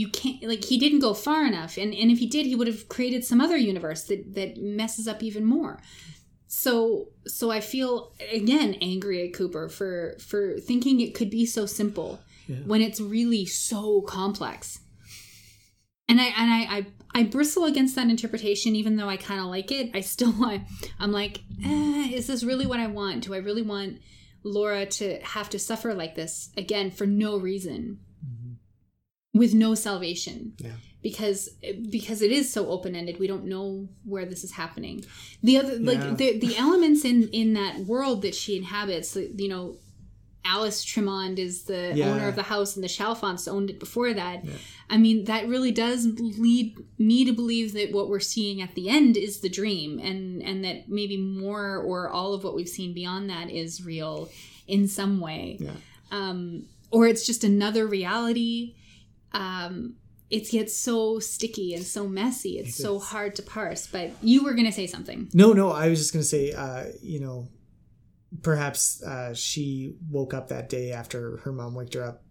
[0.00, 2.66] You can't like he didn't go far enough, and and if he did, he would
[2.72, 5.74] have created some other universe that that messes up even more.
[6.48, 11.66] So so I feel again angry at Cooper for for thinking it could be so
[11.66, 12.10] simple
[12.46, 12.56] Yeah.
[12.70, 14.80] when it's really so complex.
[16.08, 16.86] And I and I I,
[17.20, 19.90] I bristle against that interpretation, even though I kind of like it.
[19.94, 20.64] I still I,
[21.00, 23.24] I'm like, eh, is this really what I want?
[23.24, 23.98] Do I really want
[24.44, 27.98] Laura to have to suffer like this again for no reason,
[29.36, 30.54] with no salvation?
[30.58, 30.72] Yeah.
[31.02, 31.48] Because
[31.90, 35.04] because it is so open ended, we don't know where this is happening.
[35.42, 35.90] The other Yeah.
[35.90, 39.76] like the the elements in in that world that she inhabits, you know,
[40.44, 42.12] Alice Tremond is the Yeah.
[42.12, 44.44] owner of the house, and the Chalfonts owned it before that.
[44.88, 48.88] I mean, that really does lead me to believe that what we're seeing at the
[48.88, 52.92] end is the dream, and and that maybe more or all of what we've seen
[52.94, 54.28] beyond that is real
[54.68, 55.70] in some way, Yeah.
[56.10, 58.74] um, or it's just another reality.
[59.36, 59.94] Um,
[60.28, 62.58] it gets so sticky and so messy.
[62.58, 63.86] It's It so hard to parse.
[63.86, 65.28] But you were going to say something.
[65.32, 67.48] No, no, I was just gonna say, uh, you know,
[68.42, 72.22] perhaps uh, she woke up that day after her mom waked her up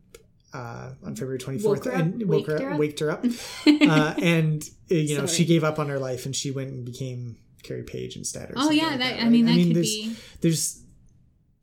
[0.54, 2.00] uh, on February twenty fourth Woke her up?
[2.00, 3.26] and woke Waked her, her up, waked her up,
[3.68, 5.38] uh, and uh, you know Sorry.
[5.38, 8.52] she gave up on her life and she went and became Carrie Page instead.
[8.52, 10.16] Or oh yeah, like that, that, I mean that could there's, be.
[10.42, 10.84] there's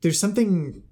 [0.01, 0.83] there's something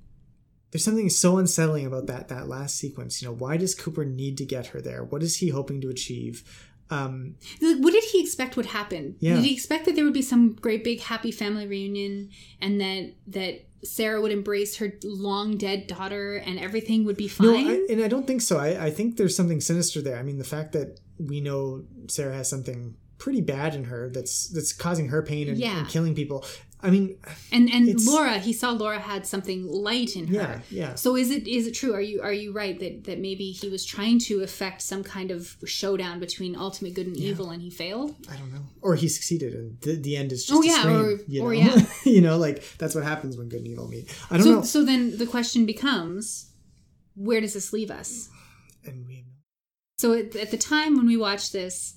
[0.71, 3.21] there's something so unsettling about that that last sequence.
[3.21, 5.03] You know, why does Cooper need to get her there?
[5.03, 6.43] What is he hoping to achieve?
[6.89, 9.15] Um, What did he expect would happen?
[9.19, 9.35] Yeah.
[9.35, 12.29] Did he expect that there would be some great big happy family reunion
[12.61, 17.65] and that that Sarah would embrace her long dead daughter and everything would be fine?
[17.65, 18.57] No, I, and I don't think so.
[18.57, 20.17] I, I think there's something sinister there.
[20.17, 24.47] I mean, the fact that we know Sarah has something pretty bad in her that's
[24.49, 25.79] that's causing her pain and, Yeah.
[25.79, 26.43] and killing people.
[26.83, 27.17] I mean,
[27.51, 30.33] and and Laura, he saw Laura had something light in her.
[30.33, 30.95] yeah, yeah.
[30.95, 31.93] So is it is it true?
[31.93, 35.29] Are you are you right that that maybe he was trying to effect some kind
[35.31, 38.15] of showdown between ultimate good and evil and he failed?
[38.31, 38.63] I don't know.
[38.81, 41.43] Or he succeeded, and the, the end is just Oh, a yeah, scream, or- you
[41.43, 41.59] or know?
[41.75, 41.85] yeah.
[42.05, 44.09] you know, like that's what happens when good and evil meet.
[44.31, 44.61] I don't So know.
[44.63, 46.51] so then the question becomes,
[47.15, 48.29] where does this leave us?
[48.85, 49.25] And we
[49.99, 51.93] So at, at the time when we watched this,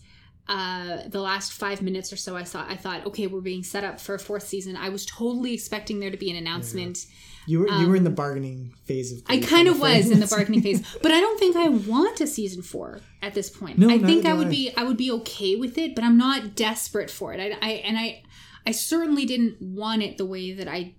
[0.47, 3.83] uh, the last five minutes or so, I thought I thought, okay, we're being set
[3.83, 4.77] up for a fourth season.
[4.77, 7.07] I was totally expecting there to be an announcement.
[7.47, 9.19] you were you were in the bargaining phase of.
[9.19, 12.21] Um, I kind of was in the bargaining phase, but I don't think I want
[12.21, 13.79] a season four at this point.
[13.79, 14.51] No, I think I would I.
[14.51, 17.41] be I would be okay with it, but I'm not desperate for it.
[17.41, 18.23] I, I and I
[18.67, 20.95] I certainly didn't want it the way that I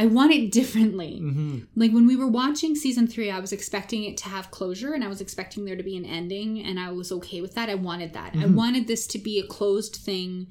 [0.00, 1.20] I want it differently.
[1.22, 1.66] Mhm.
[1.76, 5.04] Like when we were watching season three, I was expecting it to have closure and
[5.04, 7.68] I was expecting there to be an ending, and I was okay with that.
[7.68, 8.32] I wanted that.
[8.34, 8.54] I Mhm.
[8.54, 10.46] wanted this to be a closed thing,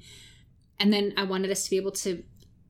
[0.78, 2.22] and then I wanted us to be able to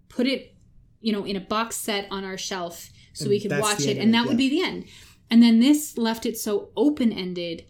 [0.09, 0.55] put it,
[1.03, 3.99] you know, in a box set on our shelf so And we could watch it,
[3.99, 4.85] and that would be the end.
[5.29, 7.67] And then this left it so open ended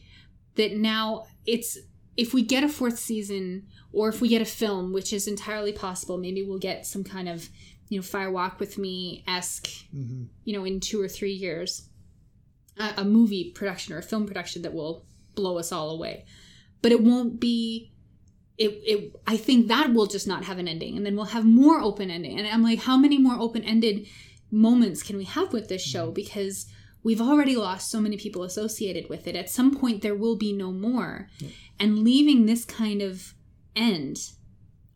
[0.54, 1.78] that now it's
[2.16, 5.72] if we get a fourth season or if we get a film, which is entirely
[5.72, 7.48] possible, maybe we'll get some kind of
[7.90, 10.28] you know Fire Walk with Me esque Mhm.
[10.44, 11.88] you know, in two or three years,
[12.78, 16.24] a, a movie production or a film production that will blow us all away.
[16.82, 17.92] But it won't be.
[18.56, 19.12] It, it.
[19.26, 22.10] I think that will just not have an ending, and then we'll have more open
[22.10, 22.38] ending.
[22.38, 24.06] And I'm like, how many more open ended
[24.50, 26.10] moments can we have with this show?
[26.10, 26.66] Because
[27.02, 29.34] we've already lost so many people associated with it.
[29.34, 31.28] At some point, there will be no more.
[31.78, 33.32] And leaving this kind of
[33.74, 34.18] end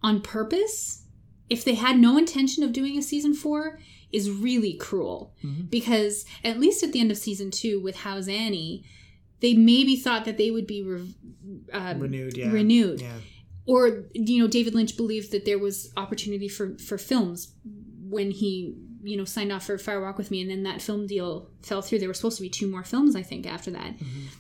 [0.03, 1.04] on purpose,
[1.51, 3.79] if they had no intention of doing a season four,
[4.13, 5.35] is really cruel.
[5.45, 5.69] Mhm.
[5.71, 8.85] Because at least at the end of season two with How's Annie,
[9.41, 11.15] they maybe thought that they would be re-
[11.73, 12.37] uh, renewed.
[12.37, 13.01] Yeah, renewed.
[13.01, 13.19] Yeah,
[13.67, 17.53] or you know david lynch believed that there was opportunity for for films
[18.09, 21.07] when he you know signed off for fire walk with me and then that film
[21.07, 21.99] deal fell through.
[21.99, 23.95] There were supposed to be two more films i think after that.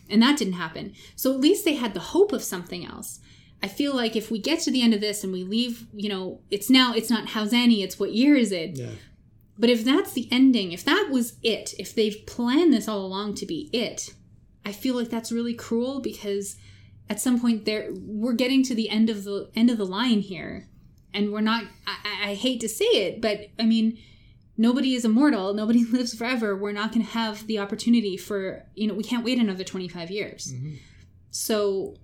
[0.08, 0.92] And that didn't happen.
[1.16, 3.20] So at least they had the hope of something else
[3.64, 6.08] i feel like if we get to the end of this and we leave you
[6.12, 8.90] know it's now it's not how's annie it's what year is it yeah.
[9.62, 13.28] but if that's the ending, if that was it, if they've planned this all along
[13.40, 13.98] to be it,
[14.70, 16.56] I feel like that's really cruel because
[17.12, 17.84] at some point there
[18.22, 20.54] we're getting to the end of the end of the line here,
[21.16, 21.62] and we're not.
[21.86, 21.96] I,
[22.30, 23.86] I- hate to say it, but I mean,
[24.66, 25.54] nobody is immortal.
[25.54, 26.56] Nobody lives forever.
[26.56, 29.88] We're not going to have the opportunity for you know we can't wait another twenty
[29.96, 30.52] five years.
[30.52, 30.78] Mhm.
[31.30, 31.94] So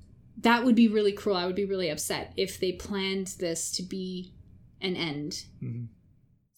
[0.43, 1.37] that would be really cruel.
[1.37, 4.33] I would be really upset if they planned this to be
[4.81, 5.45] an end.
[5.63, 5.89] Mhm.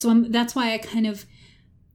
[0.03, 1.25] So I'm, that's why I kind of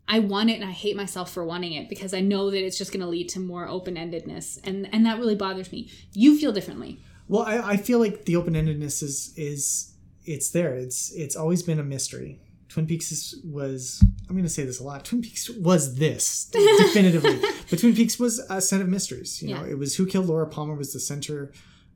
[0.09, 2.77] I want it and I hate myself for wanting it because I know that it's
[2.77, 5.89] just going to lead to more open-endedness and and that really bothers me.
[6.13, 6.99] You feel differently.
[7.27, 10.75] Well, I, I feel like the open endedness is is it's there.
[10.75, 12.39] It's it's always been a mystery.
[12.69, 15.03] Twin Peaks is, was I'm going to say this a lot.
[15.05, 19.41] Twin Peaks was this definitively, but Twin Peaks was a set of mysteries.
[19.41, 19.71] You know, Yeah.
[19.71, 21.51] it was who killed Laura Palmer was the center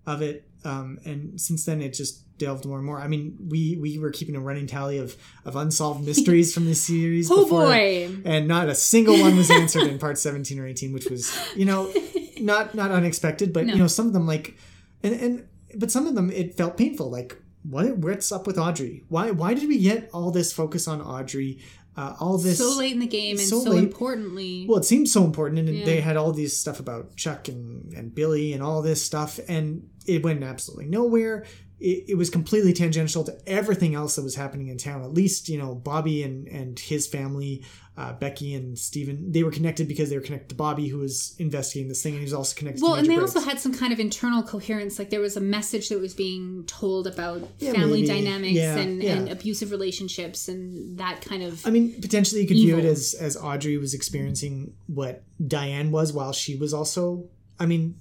[0.06, 3.00] of it, um, and since then it just delved more and more.
[3.00, 6.82] I mean, we we were keeping a running tally of of unsolved mysteries from this
[6.82, 7.30] series.
[7.32, 8.10] Oh before, boy.
[8.26, 11.66] and not a single one was answered in part 17 or 18 which was you
[11.66, 11.92] know
[12.40, 13.74] not not unexpected but No.
[13.74, 14.58] you know some of them like
[15.04, 19.04] and and but some of them it felt painful like what what's up with audrey
[19.08, 21.60] why why did we get all this focus on audrey
[21.98, 24.66] uh, all this so late in the game and so so, importantly.
[24.68, 25.86] well it seemed so important and Yeah.
[25.86, 29.88] they had all these stuff about chuck and and billy and all this stuff and
[30.06, 31.46] it went absolutely nowhere
[31.82, 35.50] it, it was completely tangential to everything else that was happening in town at least
[35.50, 37.64] you know bobby and and his family
[37.98, 41.36] uh, becky and stephen they were connected because they were connected to bobby who was
[41.40, 43.74] investigating this thing and he was also connected well, to and they also had some
[43.74, 44.98] kind of internal coherence.
[45.00, 48.08] Like there was a message that was being told about Yeah, family maybe.
[48.08, 49.14] dynamics Yeah, and, yeah.
[49.14, 51.66] and abusive relationships and that kind of.
[51.66, 56.14] I mean, potentially you could view it as as Audrey was experiencing what Diane was
[56.14, 57.30] while she was also.
[57.60, 58.00] I mean,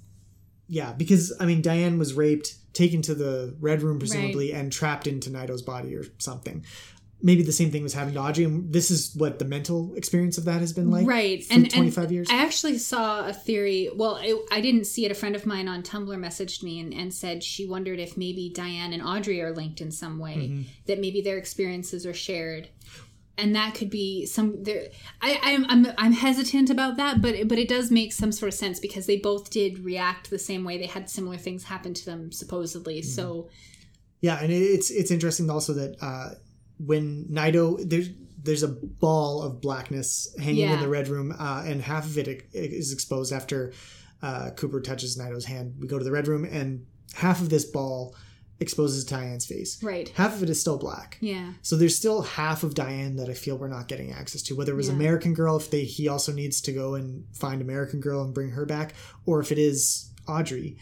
[0.68, 5.06] yeah, because I mean Diane was raped, taken to the red room presumably, and trapped
[5.06, 6.64] into Naido's body or something.
[7.22, 10.38] Maybe the same thing was happening to Audrey, and this is what the mental experience
[10.38, 12.28] of that has been like, right For and, twenty five years.
[12.30, 15.68] i actually saw a theory well it, i didn't see it a friend of mine
[15.68, 19.52] on tumblr messaged me and, and said she wondered if maybe diane and audrey are
[19.52, 20.62] linked in some way Mm-hmm.
[20.86, 22.68] that maybe their experiences are shared
[23.40, 24.88] and that could be some there
[25.20, 28.58] I, I'm, I'm i'm hesitant about that but but it does make some sort of
[28.58, 32.04] sense because they both did react the same way they had similar things happen to
[32.04, 33.08] them supposedly Mm-hmm.
[33.08, 33.48] so
[34.20, 36.34] Yeah, and it's it's interesting also that uh,
[36.78, 38.10] when Naido there's
[38.42, 42.42] there's a ball of blackness hanging in the red room, uh, and half of it
[42.52, 43.72] is exposed after
[44.22, 45.74] uh, Cooper touches Naido's hand.
[45.78, 48.14] We go to the red room, and half of this ball
[48.60, 49.82] exposes Diane's face.
[49.82, 51.16] right Half of it is still black.
[51.20, 54.54] yeah So there's still half of Diane that I feel we're not getting access to.
[54.54, 54.94] Whether it was Yeah.
[54.94, 58.50] American Girl, if they he also needs to go and find American Girl and bring
[58.50, 58.94] her back,
[59.26, 60.76] or if it is Audrey,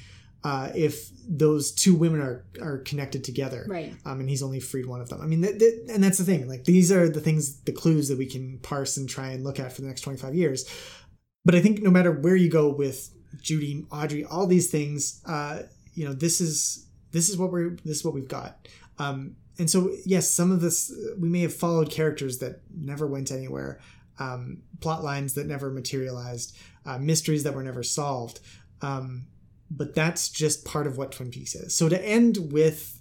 [0.45, 4.87] uh, if those two women are are connected together, right um, and he's only freed
[4.87, 5.20] one of them.
[5.20, 6.49] I mean, th- th- and that's the thing.
[6.49, 9.59] Like these are the things, the clues that we can parse and try and look
[9.61, 10.64] at for the next twenty five years.
[11.45, 13.11] But I think no matter where you go with
[13.41, 15.62] Judy, Audrey, all these things, uh,
[15.95, 18.68] you know, this is this is what we're this is what we've got.
[18.98, 23.30] Um, and so yes, some of this we may have followed characters that never went
[23.30, 23.80] anywhere,
[24.18, 26.56] um, plot lines that never materialized,
[26.86, 28.40] uh, mysteries that were never solved.
[28.82, 29.26] Um,
[29.70, 31.74] but that's just part of what Twin Peaks is.
[31.74, 32.97] So to end with,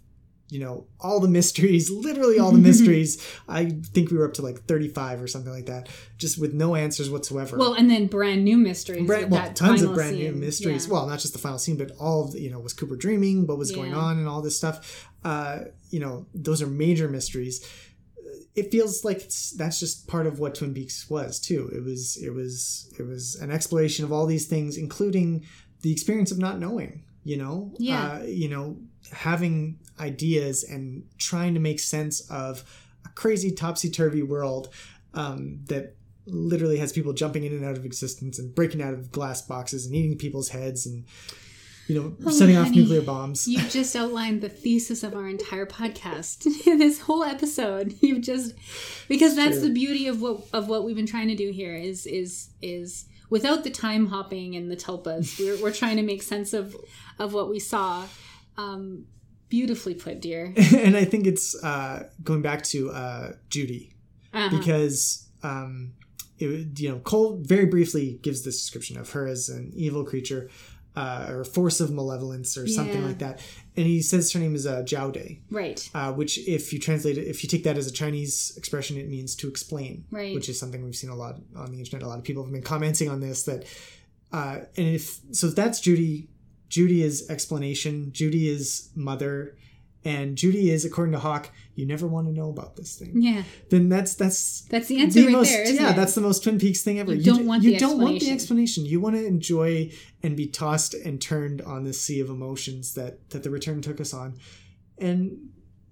[0.49, 4.41] you know, all the mysteries, literally all the mysteries, I think we were up to
[4.41, 7.57] like 35 or something like that, just with no answers whatsoever.
[7.57, 10.87] well and then brand new mysteries Brand, well, tons of brand new mysteries.
[10.87, 10.93] Yeah.
[10.93, 13.45] Well, not just the final scene, but all of the, you know, was Cooper dreaming?
[13.47, 15.09] What was going on and all this stuff?
[15.23, 17.65] Uh, you know, those are major mysteries.
[18.55, 21.69] It feels like it's, that's just part of what Twin Peaks was too.
[21.75, 25.45] It was, it was, it was an exploration of all these things, including
[25.81, 27.03] the experience of not knowing.
[27.23, 28.19] You know, Yeah.
[28.19, 28.77] uh, you know,
[29.11, 32.63] having ideas and trying to make sense of
[33.05, 34.69] a crazy topsy turvy world
[35.13, 35.95] um, that
[36.25, 39.85] literally has people jumping in and out of existence and breaking out of glass boxes
[39.85, 41.05] and eating people's heads and
[41.87, 43.47] you know Oh, setting off nuclear bombs.
[43.47, 46.43] You just outlined the thesis of our entire podcast.
[46.65, 48.53] this whole episode, you've just
[49.07, 49.69] because that's true.
[49.69, 53.05] the beauty of what of what we've been trying to do here is is is
[53.29, 55.39] without the time hopping and the tulpas.
[55.39, 56.75] We're, we're trying to make sense of
[57.19, 58.05] of what we saw.
[58.57, 59.05] Um,
[59.49, 60.53] beautifully put, dear.
[60.75, 63.93] and I think it's uh, going back to uh, Judy
[64.33, 64.55] Uh-huh.
[64.57, 65.93] because um,
[66.39, 70.49] it, you know Cole very briefly gives this description of her as an evil creature
[70.95, 73.07] uh, or force of malevolence or something Yeah.
[73.07, 73.39] like that,
[73.75, 77.27] and he says her name is uh, Jiaode, right, uh, which if you translate it,
[77.27, 80.33] if you take that as a Chinese expression, it means to explain, Right.
[80.33, 82.01] Which is something we've seen a lot on the internet.
[82.03, 83.65] A lot of people have been commenting on this that,
[84.31, 86.29] uh, and if so, that's Judy.
[86.69, 88.11] Judy is explanation.
[88.11, 89.57] Judy is mother.
[90.05, 93.43] And Judy is, according to Hawk, you never want to know about this thing yeah,
[93.69, 95.63] then that's that's that's the answer right most there.
[95.63, 95.95] Isn't yeah it?
[95.95, 98.31] that's the most twin peaks thing ever You don't want you the don't want the
[98.31, 98.33] explanation.
[98.33, 99.91] explanation you want to enjoy
[100.23, 103.99] and be tossed and turned on this sea of emotions that that the return took
[103.99, 104.37] us on
[104.97, 105.37] and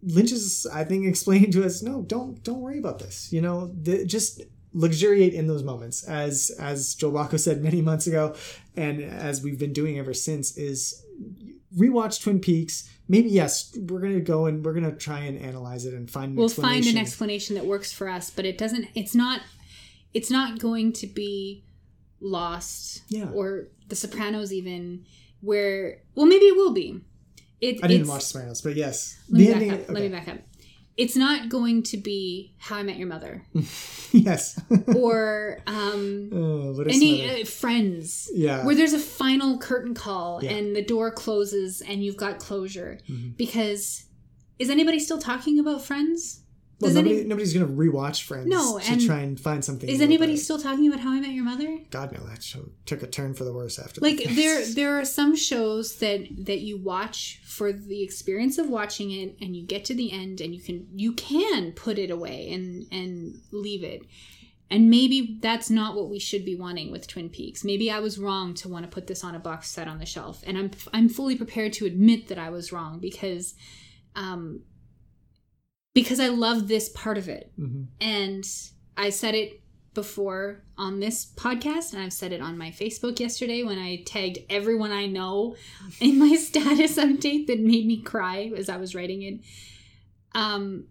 [0.02, 3.68] lynch is i think explaining to us no don't don't worry about this you know
[3.82, 4.42] the, just
[4.76, 8.36] luxuriate in those moments as as joel Bocko said many months ago
[8.76, 11.02] and as we've been doing ever since is
[11.78, 15.94] rewatch twin peaks maybe yes we're gonna go and we're gonna try and analyze it
[15.94, 16.98] and find an we'll find explanation.
[16.98, 19.40] an explanation that works for us but it doesn't it's not
[20.14, 21.64] it's not going to be
[22.20, 23.30] lost Yeah.
[23.34, 25.06] or the sopranos even
[25.42, 27.02] where well maybe it will be
[27.62, 29.72] it, I didn't watch Sopranos, but yes, let me, the back ending.
[29.80, 30.38] up, let me back up
[30.98, 33.44] it's not going to be how i met your mother
[34.12, 34.60] yes.
[34.96, 38.66] or um oh, any uh, friends yeah.
[38.66, 40.52] where there's a final curtain call Yeah.
[40.52, 43.36] and the door closes and you've got closure Mhm.
[43.38, 44.06] because
[44.58, 46.42] is anybody still talking about friends
[46.80, 49.90] well, does nobody, any, nobody's gonna rewatch Friends No, to and try and find something.
[49.90, 53.02] is anybody still talking about how i met your mother God no, that show took
[53.04, 54.02] a turn for the worse after.
[54.02, 54.36] like that.
[54.36, 59.38] there there are some shows that that you watch for the experience of watching it
[59.42, 62.86] and you get to the end and you can you can put it away and
[62.92, 64.02] and leave it
[64.70, 68.18] and maybe that's not what we should be wanting with twin peaks maybe i was
[68.18, 70.72] wrong to want to put this on a box set on the shelf and i'm
[70.92, 73.54] i'm fully prepared to admit that i was wrong because
[74.16, 74.62] um
[75.96, 77.88] because i love this part of it Mhm.
[78.00, 78.46] and
[78.98, 79.62] I said it
[79.94, 84.40] before on this podcast, and I've said it on my Facebook yesterday when I tagged
[84.50, 85.56] everyone I know
[86.00, 89.40] in my status update that made me cry as I was writing it.
[90.34, 90.88] Um,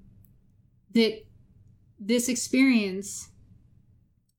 [0.93, 1.25] that
[1.99, 3.29] this experience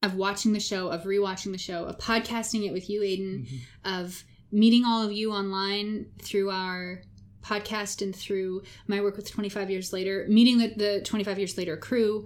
[0.04, 3.60] of watching the show, of rewatching the show, of podcasting it with you, Aiden, Mhm.
[4.04, 7.02] of meeting all of you online through our
[7.46, 11.78] podcast and through my work with 25 years later meeting the, the 25 years later
[11.78, 12.26] crew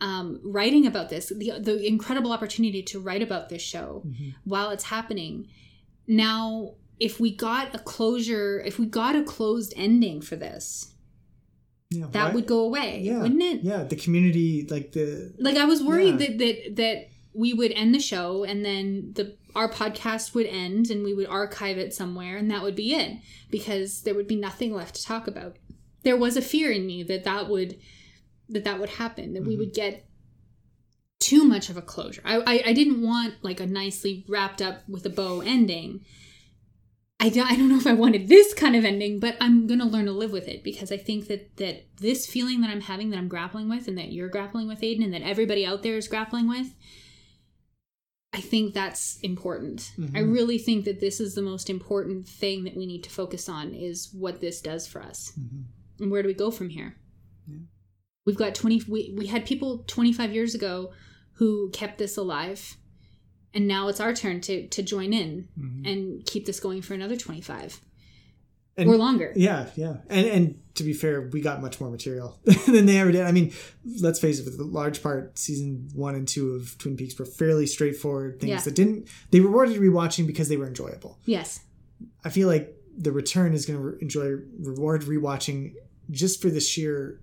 [0.00, 4.34] um, writing about this the, the incredible opportunity to write about this show Mhm.
[4.44, 5.48] while it's happening
[6.06, 10.92] now if we got a closure if we got a closed ending for this
[11.90, 13.22] yeah, that would go away Yeah.
[13.22, 16.26] wouldn't it Yeah, the community, like the like I was worried Yeah.
[16.26, 16.96] that that that
[17.32, 21.26] we would end the show and then the our podcast would end and we would
[21.26, 23.18] archive it somewhere and that would be it
[23.50, 25.56] because there would be nothing left to talk about.
[26.04, 27.78] There was a fear in me that that would
[28.48, 29.58] that that would happen that we Mhm.
[29.58, 30.06] would get
[31.18, 32.22] too much of a closure.
[32.24, 36.04] I, I I didn't want like a nicely wrapped up with a bow ending.
[37.20, 39.80] I don't, I don't know if I wanted this kind of ending, but I'm going
[39.80, 42.82] to learn to live with it because I think that that this feeling that I'm
[42.82, 45.82] having, that I'm grappling with, and that you're grappling with, Aiden, and that everybody out
[45.82, 46.68] there is grappling with,
[48.32, 49.92] I think that's important.
[49.98, 50.16] Mhm.
[50.16, 53.48] I really think that this is the most important thing that we need to focus
[53.48, 55.64] on is what this does for us, Mhm.
[56.00, 56.96] and where do we go from here?
[57.46, 57.56] Yeah.
[58.26, 58.82] We've got 20.
[58.86, 60.92] We we had people 25 years ago
[61.34, 62.76] who kept this alive,
[63.54, 65.86] and now it's our turn to to join in Mhm.
[65.90, 67.80] and keep this going for another 25
[68.78, 69.32] And- or longer.
[69.36, 73.10] Yeah, yeah, and and to be fair, we got much more material than they ever
[73.12, 73.22] did.
[73.22, 73.52] I mean,
[74.00, 77.24] let's face it, for the large part, season one and two of Twin Peaks were
[77.26, 78.60] fairly straightforward things Yeah.
[78.60, 81.18] that didn't they rewarded rewatching because they were enjoyable.
[81.24, 81.60] Yes.
[82.24, 85.74] I feel like the return is going to re- enjoy reward rewatching
[86.10, 87.20] just for the sheer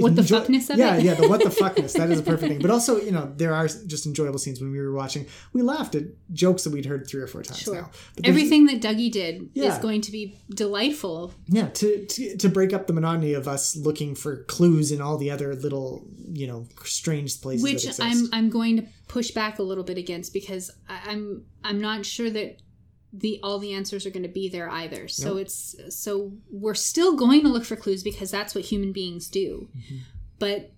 [0.00, 1.04] What the enjoy- fuckness of yeah, it?
[1.04, 1.94] yeah, the what the fuckness.
[1.94, 2.58] That is a perfect thing.
[2.60, 5.26] But also, you know, there are just enjoyable scenes when we were watching.
[5.54, 7.74] We laughed at jokes that we'd heard three or four times Sure.
[7.74, 7.90] now.
[8.16, 9.72] But Everything that Dougie did Yeah.
[9.72, 11.32] is going to be delightful.
[11.48, 15.16] yeah, to, to to break up the monotony of us looking for clues in all
[15.16, 17.86] the other little, you know, strange places which.
[18.00, 22.04] I'm I'm going to push back a little bit against because I- I'm I'm not
[22.04, 22.60] sure that
[23.18, 25.08] the all the answers are going to be there either.
[25.08, 25.38] So Nope.
[25.42, 29.68] it's so we're still going to look for clues because that's what human beings do.
[29.76, 29.96] Mm-hmm.
[30.38, 30.72] But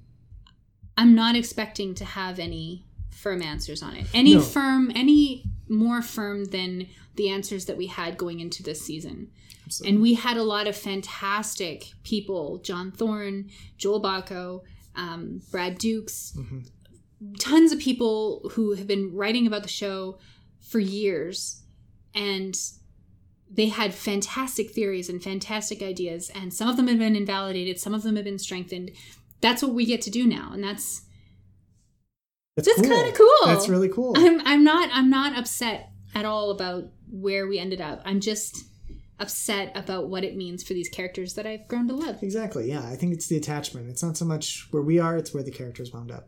[0.96, 4.06] I'm not expecting to have any firm answers on it.
[4.14, 4.40] Any No.
[4.40, 6.86] firm, any more firm than
[7.16, 9.30] the answers that we had going into this season.
[9.66, 9.92] Absolutely.
[9.94, 14.62] And we had a lot of fantastic people John Thorne, Joel Bocko,
[14.94, 16.68] um, Brad Dukes, Mhm.
[17.40, 20.18] tons of people who have been writing about the show
[20.60, 21.62] for years
[22.26, 22.54] and
[23.50, 27.94] they had fantastic theories and fantastic ideas and some of them have been invalidated some
[27.94, 28.90] of them have been strengthened
[29.40, 31.02] that's what we get to do now and that's
[32.56, 33.46] That's That's kinda cool.
[33.46, 34.12] That's really cool.
[34.16, 38.64] i'm i'm not i'm not upset at all about where we ended up i'm just
[39.20, 42.68] upset about what it means for these characters that i've grown to love Exactly.
[42.68, 43.88] Yeah, I think it's the attachment.
[43.90, 46.26] It's not so much where we are; it's where the characters wound up.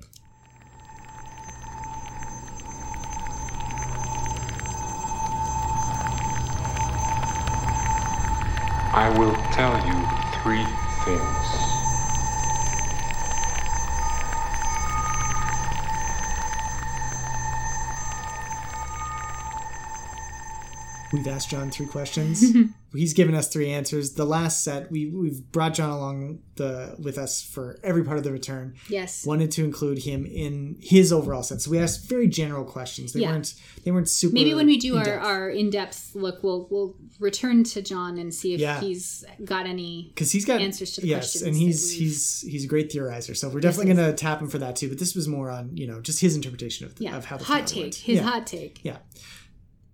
[8.92, 10.66] I will tell you three
[11.04, 11.69] things.
[21.12, 22.42] We've asked John three questions.
[22.52, 22.74] Mhm.
[22.92, 24.14] He's given us three answers.
[24.14, 28.24] The last set, we we've brought John along the with us for every part of
[28.24, 28.74] the return.
[28.88, 31.60] yes Wanted to include him in his overall set.
[31.60, 33.12] So we asked very general questions.
[33.12, 33.30] They Yeah.
[33.30, 33.54] weren't
[33.84, 34.34] they weren't super.
[34.34, 35.24] maybe when we do our, in-depth.
[35.24, 38.80] our in-depth look we'll we'll return to john and see if Yeah.
[38.80, 42.64] he's got any because he's got answers to the yes, questions and he's he's he's
[42.64, 43.36] a great theorizer.
[43.36, 44.88] So we're definitely going to tap him for that too.
[44.88, 47.44] But this was more on you know just his interpretation of, yeah of how the
[47.44, 47.94] hot take went.
[47.94, 48.22] his yeah.
[48.24, 48.96] hot take Yeah,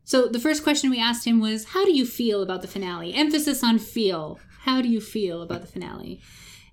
[0.07, 3.13] So the first question we asked him was, "How do you feel about the finale?"
[3.13, 4.39] Emphasis on feel.
[4.61, 6.21] How do you feel about the finale?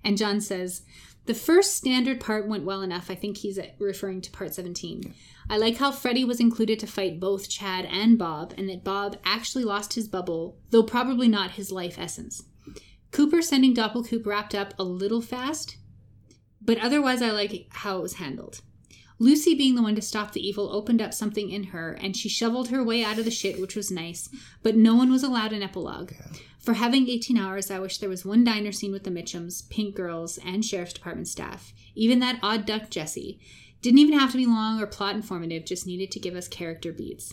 [0.04, 0.82] And John says,
[1.26, 3.10] "The first standard part went well enough.
[3.10, 5.14] I think he's referring to part 17.
[5.50, 9.18] I like how Freddie was included to fight both Chad and Bob, and that Bob
[9.24, 12.44] actually lost his bubble, though probably not his life essence.
[13.10, 15.76] Cooper sending Doppelcoop wrapped up a little fast,
[16.62, 18.60] but otherwise I like how it was handled."
[19.24, 22.28] Lucy, being the one to stop the evil, opened up something in her, and she
[22.28, 24.28] shoveled her way out of the shit, which was nice,
[24.62, 26.12] but no one was allowed an epilogue.
[26.58, 29.94] For having 18 hours, I wish there was one diner scene with the Mitchums, Pink
[29.94, 31.72] Girls, and Sheriff's Department staff.
[31.94, 33.40] Even that odd duck Jesse.
[33.80, 36.92] Didn't even have to be long or plot informative, just needed to give us character
[36.92, 37.32] beats.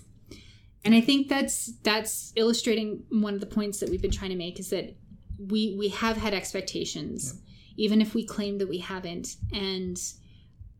[0.85, 4.37] And I think that's that's illustrating one of the points that we've been trying to
[4.37, 4.95] make is that
[5.37, 7.41] we we have had expectations,
[7.75, 9.35] even if we claim that we haven't.
[9.51, 10.01] And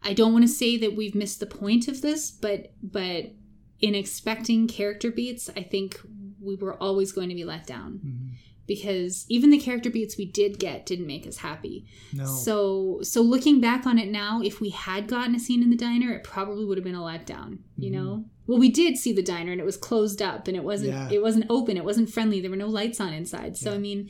[0.04, 3.32] I don't want to say that we've missed the point of this, but but
[3.80, 6.00] in expecting character beats, I think
[6.40, 8.28] we were always going to be let down Mm-hmm.
[8.68, 11.86] because even the character beats we did get didn't make us happy.
[12.14, 15.70] no, So so looking back on it now, if we had gotten a scene in
[15.70, 17.60] the diner, it probably would have been a letdown.
[17.78, 18.26] You know.
[18.48, 21.10] Well, we did see the diner, and it was closed up, and it wasn't Yeah.
[21.12, 22.42] it wasn't open, it wasn't friendly.
[22.42, 23.56] There were no lights on inside.
[23.56, 23.76] So Yeah.
[23.76, 24.10] I mean,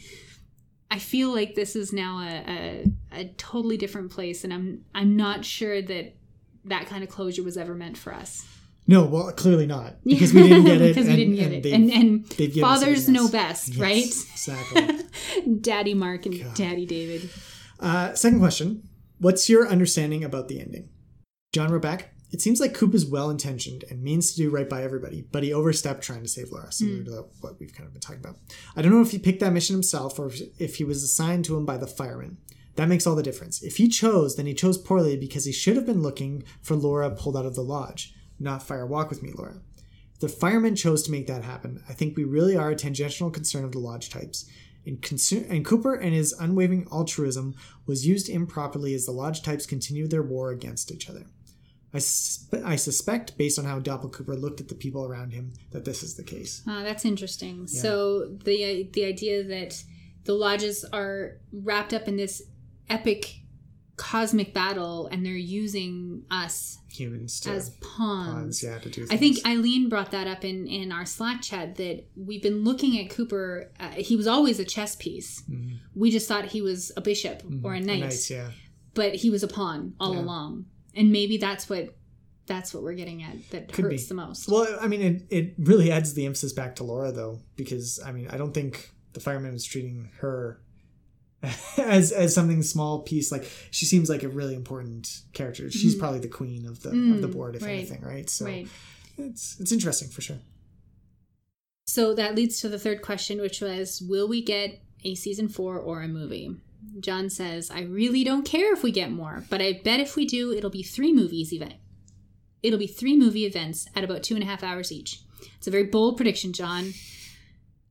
[0.92, 5.16] I feel like this is now a, a a totally different place, and I'm I'm
[5.16, 6.16] not sure that
[6.66, 8.46] that kind of closure was ever meant for us
[8.88, 10.88] no, well, clearly not because we didn't get it.
[10.96, 13.80] because we didn't get and it, and and they've given us fathers know best, Yes,
[13.80, 14.04] right?
[14.04, 15.56] Exactly.
[15.62, 16.56] Daddy Mark and God.
[16.56, 17.30] Daddy David.
[17.80, 18.90] Uh, second question:
[19.20, 20.90] What's your understanding about the ending?
[21.54, 22.11] John back.
[22.32, 25.44] It seems like Coop is well intentioned and means to do right by everybody, but
[25.44, 27.06] he overstepped trying to save Laura, similar hmm.
[27.06, 28.38] to what we've kind of been talking about.
[28.76, 31.58] I don't know if he picked that mission himself or if- he was assigned to
[31.58, 32.38] him by the fireman.
[32.76, 33.62] That makes all the difference.
[33.62, 37.12] If he chose, then he chose poorly because he should have been looking for Laura
[37.12, 39.60] pulled out of the lodge, not fire walk with me, Laura.
[40.14, 43.30] If the fireman chose to make that happen, I think we really are a tangential
[43.30, 44.50] concern of the lodge types.
[44.86, 47.56] And, consu- and Cooper and his unwavering altruism
[47.86, 51.26] was used improperly as the lodge types continued their war against each other.
[51.94, 55.84] I, suspe- I suspect, based on how Doppelcooper looked at the people around him, that
[55.86, 56.62] this is the case.
[56.68, 57.68] Uh, that's interesting.
[57.68, 59.84] So the the idea that
[60.24, 62.42] the lodges are wrapped up in this
[62.90, 63.40] epic
[63.98, 68.34] cosmic battle, and they're using us Humans to as pawns.
[68.62, 69.12] pawns, yeah, to do things.
[69.12, 73.00] I think Eileen brought that up in, in our Slack chat that we've been looking
[73.00, 73.72] at Cooper.
[73.80, 75.44] Uh, he was always a chess piece.
[75.94, 78.50] We just thought he was a bishop or a A knight, yeah.
[78.94, 80.22] but he was a pawn all Yeah.
[80.22, 80.66] along.
[80.96, 81.96] And maybe that's what
[82.48, 84.08] that's what we're getting at that Could hurts be.
[84.10, 84.50] the most.
[84.50, 88.12] Well, I mean, it, it really adds the emphasis back to Laura, though, because, I
[88.12, 90.60] mean, I don't think the fireman was treating her
[91.78, 93.32] as as something small piece.
[93.32, 95.70] Like, she seems like a really important character.
[95.72, 97.72] She's probably the queen of the of the Mm, board, if right.
[97.72, 98.30] anything, right?
[98.30, 98.68] So right.
[99.18, 100.40] it's it's interesting for sure.
[101.88, 105.78] So that leads to the third question, which was Will we get a season four
[105.80, 106.56] or a movie?
[107.00, 110.26] John says, I really don't care if we get more, but I bet if we
[110.26, 111.76] do, it'll be three movies event.
[112.64, 115.22] It'll be three movie events at about two and a half hours each.
[115.58, 116.94] It's a very bold prediction, John.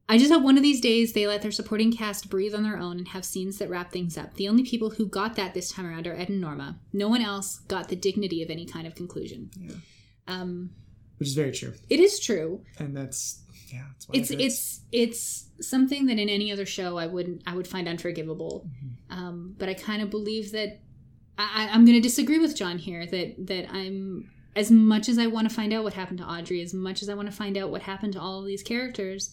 [0.09, 2.77] I just hope one of these days they let their supporting cast breathe on their
[2.77, 4.35] own and have scenes that wrap things up.
[4.35, 6.81] The only people who got that this time around are Ed and Norma.
[6.93, 9.51] No one else got the dignity of any kind of conclusion.
[9.57, 9.75] Yeah.
[10.27, 10.71] Um,
[11.19, 11.75] Which is very true.
[11.89, 13.43] it is true And that's,
[13.73, 17.69] yeah, it's it it's it's something that in any other show I wouldn't I would
[17.69, 18.67] find unforgivable.
[18.67, 19.19] Mm-hmm.
[19.19, 20.81] Um, but I kind of believe that
[21.39, 25.27] I, I'm going to disagree with John here that that I'm as much as I
[25.27, 27.57] want to find out what happened to Audrey, as much as I want to find
[27.57, 29.31] out what happened to all of these characters,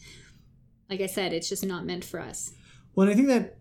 [0.90, 2.54] like I said, it's just not meant for us.
[2.96, 3.58] Well, and I think that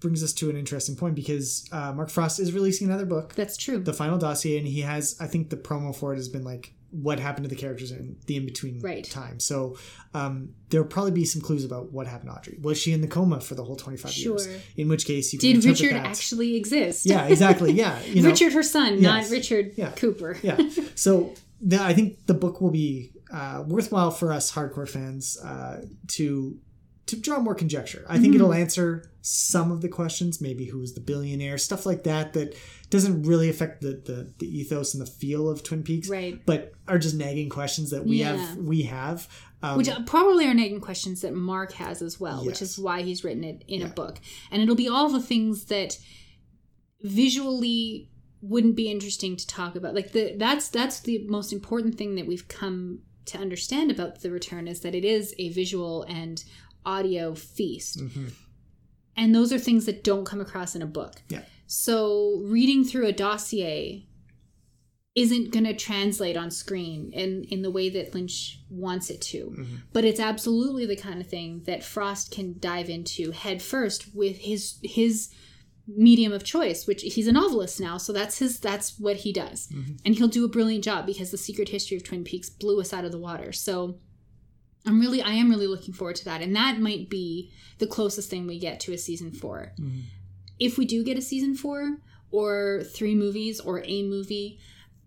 [0.00, 3.56] brings us to an interesting point because uh, Mark Frost is releasing another book, That's
[3.56, 3.78] true.
[3.78, 5.16] the final dossier, and he has.
[5.20, 8.16] I think the promo for it has been like what happened to the characters in
[8.26, 9.04] the in between Right.
[9.04, 9.40] time.
[9.40, 9.76] So
[10.14, 12.58] um, there'll probably be some clues about what happened to Audrey.
[12.62, 14.46] Was she in the coma for the whole twenty five years?
[14.76, 17.04] In which case, you Did Richard that- actually exist?
[17.06, 17.72] Yeah, exactly.
[17.84, 19.02] Yeah, you know, Richard, her son, Yes.
[19.02, 19.90] not Richard Yeah.
[19.92, 20.38] Cooper.
[20.42, 20.58] yeah.
[20.94, 25.82] So the, I think the book will be uh, worthwhile for us hardcore fans uh,
[26.08, 26.56] to
[27.06, 28.04] to draw more conjecture.
[28.08, 28.34] I think Mm-hmm.
[28.36, 32.54] it'll answer some of the questions, maybe who's the billionaire, stuff like that, that
[32.94, 36.40] doesn't really affect the the, the ethos and the feel of Twin Peaks, Right.
[36.46, 38.36] But are just nagging questions that we Yeah.
[38.36, 38.56] have.
[38.58, 39.28] We have.
[39.62, 43.24] Um, Which probably are nagging questions that Mark has as well, which is why he's
[43.24, 44.20] written it in a book.
[44.50, 45.96] And it'll be all the things that
[47.02, 48.10] visually
[48.40, 49.94] wouldn't be interesting to talk about.
[49.94, 54.30] Like the that's that's the most important thing that we've come to understand about the
[54.30, 56.44] return is that it is a visual and
[56.84, 57.98] audio feast.
[58.00, 58.32] mhm.
[59.16, 61.22] And those are things that don't come across in a book.
[61.28, 61.42] Yeah.
[61.66, 64.06] So reading through a dossier
[65.14, 69.54] isn't going to translate on screen in, in the way that Lynch wants it to.
[69.56, 69.66] Mhm.
[69.92, 74.38] But it's absolutely the kind of thing that Frost can dive into head first with
[74.38, 75.30] his his
[75.86, 79.68] medium of choice, which he's a novelist now, so that's his that's what he does.
[79.68, 79.98] Mhm.
[80.04, 82.92] And he'll do a brilliant job because the secret history of Twin Peaks blew us
[82.92, 83.52] out of the water.
[83.52, 84.00] So
[84.84, 86.42] I'm really I am really looking forward to that.
[86.42, 90.02] And that might be the closest thing we get to a season 4 Mhm.
[90.58, 91.98] If we do get a season four
[92.30, 94.58] or three movies or a movie,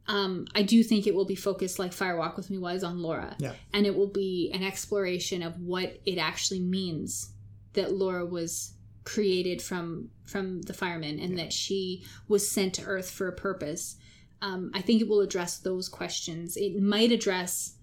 [0.07, 3.01] um, I do think it will be focused like Fire Walk with Me was on
[3.01, 3.35] Laura.
[3.39, 3.53] Yeah.
[3.73, 7.33] And it will be an exploration of what it actually means
[7.73, 13.09] that Laura was created from from the firemen and that she was sent to Earth
[13.09, 13.95] for a purpose.
[14.41, 16.57] Um, I think it will address those questions.
[16.57, 17.75] It might address,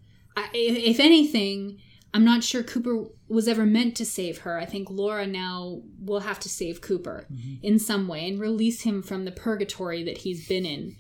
[0.53, 1.81] if anything,
[2.15, 4.57] I'm not sure Cooper was ever meant to save her.
[4.57, 7.55] I think Laura now will have to save Cooper mm-hmm.
[7.61, 10.95] in some way and release him from the purgatory that he's been in.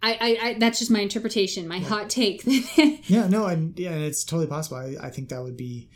[0.00, 2.44] I, I, I that's just my interpretation, my hot take.
[3.08, 4.76] Yeah, no, and yeah, it's totally possible.
[4.76, 5.88] I, I think that would be,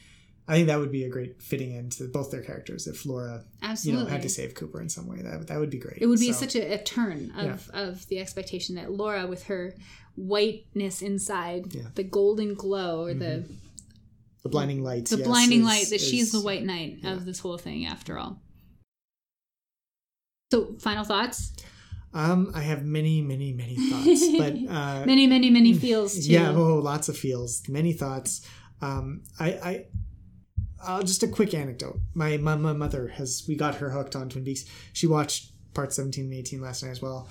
[0.48, 3.44] I think that would be a great fitting end to both their characters if Laura,
[3.62, 4.04] you Absolutely.
[4.04, 5.22] know, had to save Cooper in some way.
[5.22, 5.98] That that would be great.
[6.00, 9.44] it would be So- such a, a turn of, of the expectation that Laura, with
[9.44, 9.74] her
[10.16, 11.82] whiteness inside, Yeah.
[11.94, 13.54] the golden glow or the mm-hmm.
[14.42, 15.06] The blinding light.
[15.06, 18.18] the yes, blinding is- light that she's the white knight of this whole thing after
[18.18, 18.40] all.
[20.50, 21.52] So, final thoughts?
[22.14, 26.30] Um, I have many, many, many thoughts, but uh, Many, many, many feels too.
[26.32, 28.46] yeah, oh, lots of feels, many thoughts.
[28.82, 29.86] Um, I, I,
[30.84, 32.00] uh, just a quick anecdote.
[32.12, 34.64] My, my my mother has we got her hooked on Twin Peaks.
[34.92, 37.28] She watched part seventeen and eighteen last night as well.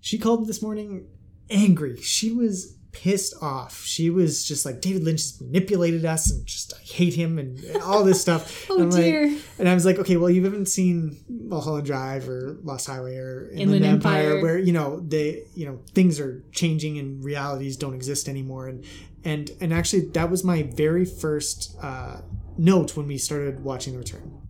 [0.00, 1.08] She called this morning
[1.50, 2.00] angry.
[2.00, 3.82] She was pissed off.
[3.84, 7.58] She was just like David Lynch has manipulated us and just I hate him and
[7.82, 8.66] all this stuff.
[8.70, 9.38] Oh, And I'm like- dear.
[9.58, 13.48] and I was like, okay, well, you haven't seen Mulholland Drive or Lost Highway or
[13.50, 14.42] Inland, Inland Empire, Empire.
[14.42, 18.68] where you know they, you know, things are changing and realities don't exist anymore.
[18.68, 18.84] And
[19.24, 22.20] and and actually, that was my very first uh,
[22.58, 24.45] note when we started watching The Return.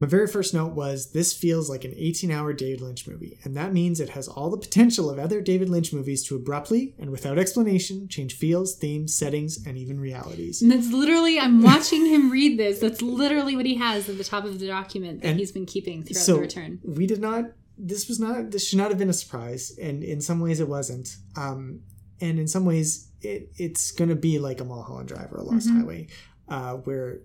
[0.00, 3.72] My very first note was this feels like an 18-hour David Lynch movie, and that
[3.72, 7.36] means it has all the potential of other David Lynch movies to abruptly and without
[7.36, 10.62] explanation change feels, themes, settings, and even realities.
[10.62, 12.78] And that's literally, I'm watching him read this.
[12.78, 15.66] That's literally what he has at the top of the document that And he's been
[15.66, 16.78] keeping throughout so the return.
[16.84, 17.46] we did not
[17.80, 20.66] this was not this should not have been a surprise and in some ways it
[20.68, 21.78] wasn't um
[22.20, 25.68] and in some ways it it's gonna be like a mulholland drive or a lost
[25.68, 25.76] Mhm.
[25.78, 26.06] highway
[26.48, 27.20] uh where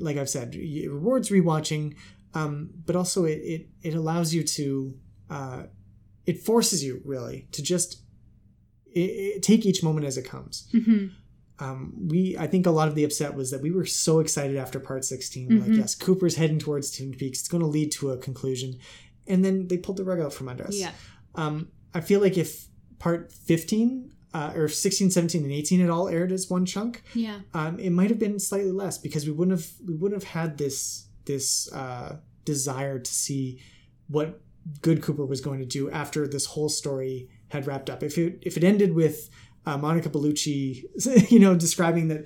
[0.00, 1.94] like i've said it rewards rewatching
[2.34, 4.94] um but also it it, it allows you to
[5.30, 5.62] uh
[6.26, 8.02] it forces you really to just
[8.94, 10.68] it, it, take each moment as it comes.
[10.72, 11.06] Hmm
[11.60, 14.56] um, we I think a lot of the upset was that we were so excited
[14.56, 15.78] after part 16 like Mhm.
[15.78, 17.40] yes Cooper's heading towards Twin Peaks.
[17.40, 18.78] It's going to lead to a conclusion.
[19.26, 20.76] And then they pulled the rug out from under us.
[20.76, 20.92] Yeah.
[21.34, 22.68] um, I feel like if
[23.00, 27.38] part 15 uh, or 16 17 and 18 it all aired as one chunk Yeah.
[27.58, 30.50] um, it might have been slightly less because we wouldn't have we wouldn't have had
[30.62, 30.78] this
[31.30, 31.48] this
[31.82, 32.08] uh,
[32.52, 33.44] desire to see
[34.16, 34.28] what
[34.86, 37.14] good Cooper was going to do after this whole story
[37.54, 38.00] had wrapped up.
[38.02, 39.16] If it if it ended with
[39.66, 40.60] uh, Monica Bellucci,
[41.34, 42.22] you know, describing that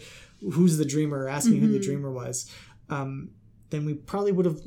[0.55, 1.87] who's the dreamer, asking who the Mhm.
[1.89, 2.37] dreamer was,
[2.97, 3.11] um,
[3.71, 4.61] then we probably would have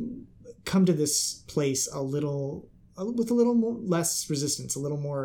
[0.72, 1.16] come to this
[1.54, 5.24] place a little a- with a little more, less resistance, a little more.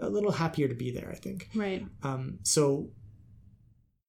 [0.00, 1.48] A little happier to be there, I think.
[1.54, 1.84] Right.
[2.02, 2.90] Um, so,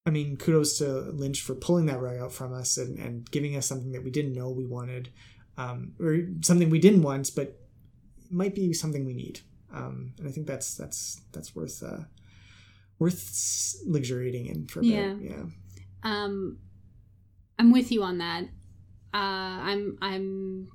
[0.06, 3.56] I mean, kudos to Lynch for pulling that rug out from us and, and giving
[3.56, 5.10] us something that we didn't know we wanted,
[5.58, 7.60] um, or something we didn't want, but
[8.30, 9.42] might be something we need.
[9.74, 12.04] Um, and I think that's that's that's worth uh,
[13.00, 15.14] worth luxuriating in for a Yeah.
[15.14, 15.32] bit.
[15.32, 15.44] Yeah.
[16.04, 16.60] Um,
[17.58, 18.44] I'm with you on that.
[19.14, 19.18] Uh,
[19.70, 20.70] I'm I'm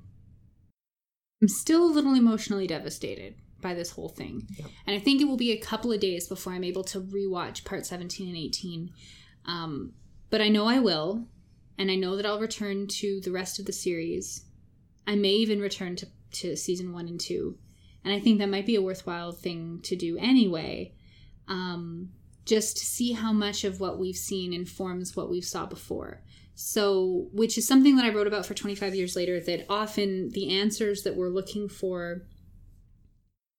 [1.41, 3.35] I'm still a little emotionally devastated
[3.65, 4.69] by this whole thing, Yep.
[4.85, 7.63] and I think it will be a couple of days before I'm able to rewatch
[7.65, 8.91] part 17 and 18.
[9.45, 9.93] Um,
[10.29, 11.27] but I know I will,
[11.77, 14.45] and I know that I'll return to the rest of the series.
[15.07, 16.07] I may even return to
[16.41, 17.57] to season one and two,
[18.03, 20.93] and I think that might be a worthwhile thing to do anyway.
[21.47, 22.09] Um,
[22.45, 26.21] just to see how much of what we've seen informs what we've saw before.
[26.53, 30.49] So, which is something that I wrote about for 25 years later that often the
[30.61, 32.21] answers that we're looking for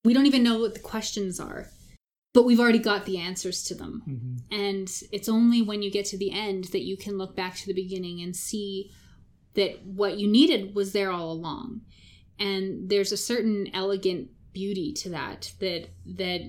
[0.07, 1.69] we don't even know what the questions are,
[2.33, 4.03] but we've already got the answers to them.
[4.05, 7.57] hmm And it's only when you get to the end that you can look back
[7.57, 8.91] to the beginning and see
[9.55, 11.81] that what you needed was there all along.
[12.39, 16.41] And there's a certain elegant beauty to that that that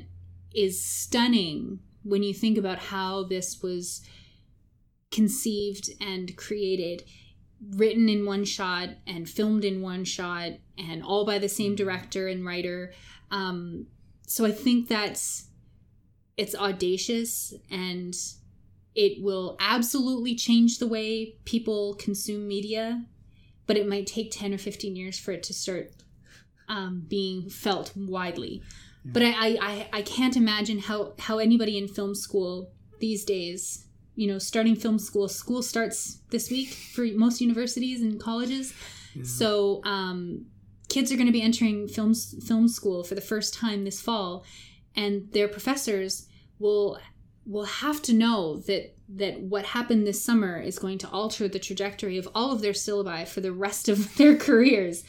[0.53, 4.01] is stunning when you think about how this was
[5.11, 7.03] conceived and created
[7.71, 12.27] written in one shot and filmed in one shot and all by the same director
[12.27, 12.93] and writer
[13.31, 13.87] um,
[14.25, 15.47] so i think that's
[16.37, 18.15] it's audacious and
[18.95, 23.05] it will absolutely change the way people consume media
[23.67, 25.91] but it might take 10 or 15 years for it to start
[26.69, 28.63] um, being felt widely.
[29.05, 33.85] But I, I, I, I can't imagine how, how anybody in film school these days
[34.15, 38.73] you know starting film school school starts this week for most universities and colleges.
[39.23, 40.45] So um,
[40.89, 44.45] kids are going to be entering film film school for the first time this fall,
[44.95, 46.27] and their professors
[46.59, 46.99] will
[47.45, 51.59] will have to know that that what happened this summer is going to alter the
[51.59, 55.03] trajectory of all of their syllabi for the rest of their careers,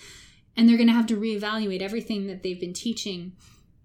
[0.57, 3.33] and they're going to have to reevaluate everything that they've been teaching.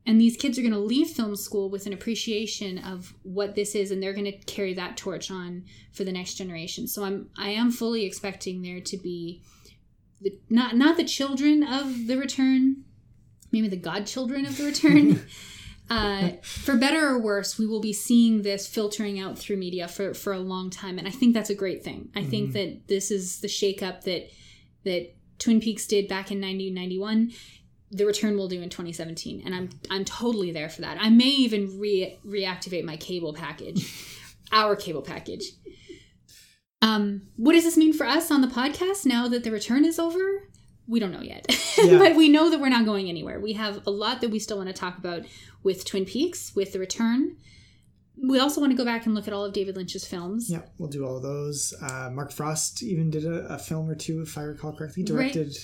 [0.05, 3.73] And these kids are going to leave film school with an appreciation of what this
[3.73, 5.63] is, and they're going to carry that torch on
[5.93, 6.87] for the next generation.
[6.87, 9.41] So I'm I am fully expecting there to be
[10.23, 12.83] the, not not the children of the return,
[13.51, 15.25] maybe the godchildren of the return.
[15.89, 20.13] uh, for better or worse, we will be seeing this filtering out through media for,
[20.13, 22.09] for a long time, and I think that's a great thing.
[22.15, 24.29] I think that this is the shakeup that
[24.85, 27.31] that Twin Peaks did back in 1991.
[27.91, 30.97] The return will do in 2017, and I'm I'm totally there for that.
[30.99, 33.85] I may even re- reactivate my cable package,
[34.51, 35.43] our cable package.
[36.83, 39.97] Um, what does this mean for us on the podcast now that the return is
[39.99, 40.19] over?
[40.87, 41.45] We don't know yet.
[41.75, 41.97] Yeah.
[41.97, 43.39] but we know that we're not going anywhere.
[43.39, 45.23] We have a lot that we still want to talk about
[45.63, 47.37] with Twin Peaks, with the return.
[48.15, 50.51] We also want to go back and look at all of David Lynch's films.
[50.51, 51.73] Yeah, we'll do all of those.
[51.81, 55.01] Uh, Mark Frost even did a, a film or two, if I recall correctly.
[55.03, 55.57] Directed.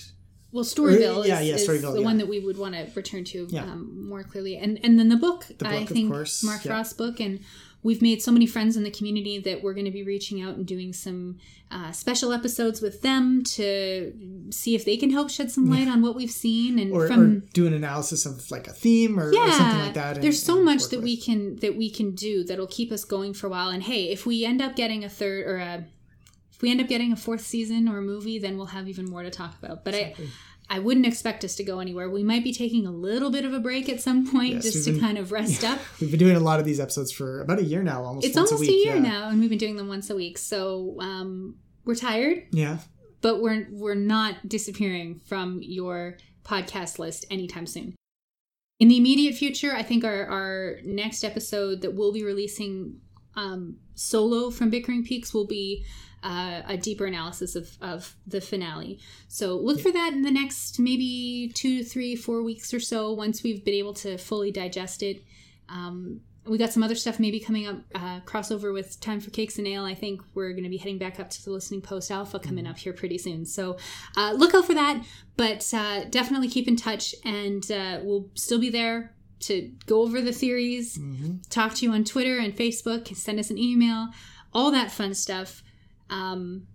[0.50, 2.04] Well, Storyville Or- yeah, is, yeah, is Storyville, the yeah.
[2.04, 3.62] one that we would want to return to Yeah.
[3.62, 4.56] um, more clearly.
[4.56, 6.72] And and then the book, The I book, of think course, Mark yeah.
[6.72, 7.38] Frost's book, and
[7.82, 10.54] we've made so many friends in the community that we're going to be reaching out
[10.56, 11.38] and doing some
[11.70, 14.12] uh, special episodes with them to
[14.50, 17.20] see if they can help shed some light on what we've seen and Or, from
[17.20, 20.16] or do an analysis of like a theme or, or something like that.
[20.16, 21.04] and- there's so much that with.
[21.04, 23.68] we can that we can do that'll keep us going for a while.
[23.70, 25.84] And hey, if we end up getting a third or a
[26.52, 29.06] if we end up getting a fourth season or a movie, then we'll have even
[29.08, 29.82] more to talk about.
[29.84, 30.26] But Exactly.
[30.26, 30.28] I
[30.72, 32.08] I wouldn't expect us to go anywhere.
[32.08, 34.84] We might be taking a little bit of a break at some point Yes, just
[34.84, 35.80] to been- kind of rest up.
[36.00, 38.36] We've been doing a lot of these episodes for about a year now, almost It's
[38.36, 39.02] almost a a, year yeah.
[39.02, 40.38] now, and we've been doing them once a week.
[40.38, 42.78] So um, we're tired, Yeah.
[43.20, 47.96] but we're we're not disappearing from your podcast list anytime soon.
[48.78, 53.00] In the immediate future, I think our, our next episode that we'll be releasing
[53.34, 55.84] um, solo from Bickering Peaks will be
[56.22, 58.98] uh, a deeper analysis of, of the finale.
[59.28, 63.42] So look for that in the next maybe two, three, four weeks or so once
[63.42, 65.22] we've been able to fully digest it.
[65.68, 69.58] Um, we got some other stuff maybe coming up, uh, crossover with Time for Cakes
[69.58, 69.84] and Ale.
[69.84, 72.66] I think we're going to be heading back up to the Listening Post Alpha coming
[72.66, 73.44] up here pretty soon.
[73.44, 73.76] So
[74.16, 75.04] uh, look out for that,
[75.36, 80.20] but uh, definitely keep in touch and uh, we'll still be there to go over
[80.20, 84.08] the theories, hmm talk to you on Twitter and Facebook, send us an email,
[84.52, 85.62] all that fun stuff.
[86.10, 86.66] Um,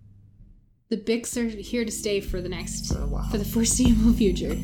[0.88, 3.28] the Bics are here to stay for the next, For a while.
[3.28, 4.56] for the foreseeable future.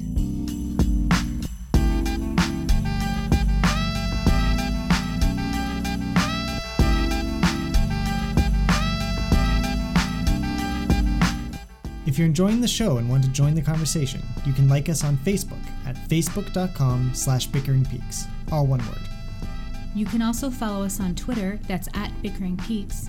[12.05, 15.03] If you're enjoying the show and want to join the conversation, you can like us
[15.03, 18.99] on Facebook at facebook.com slash bickeringpeaks, all one word.
[19.95, 23.09] You can also follow us on Twitter, that's at Bickering Peaks.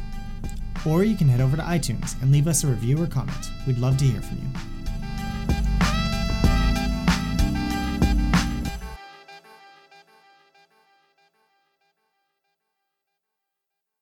[0.86, 3.52] Or you can head over to iTunes and leave us a review or comment.
[3.66, 4.73] We'd love to hear from you.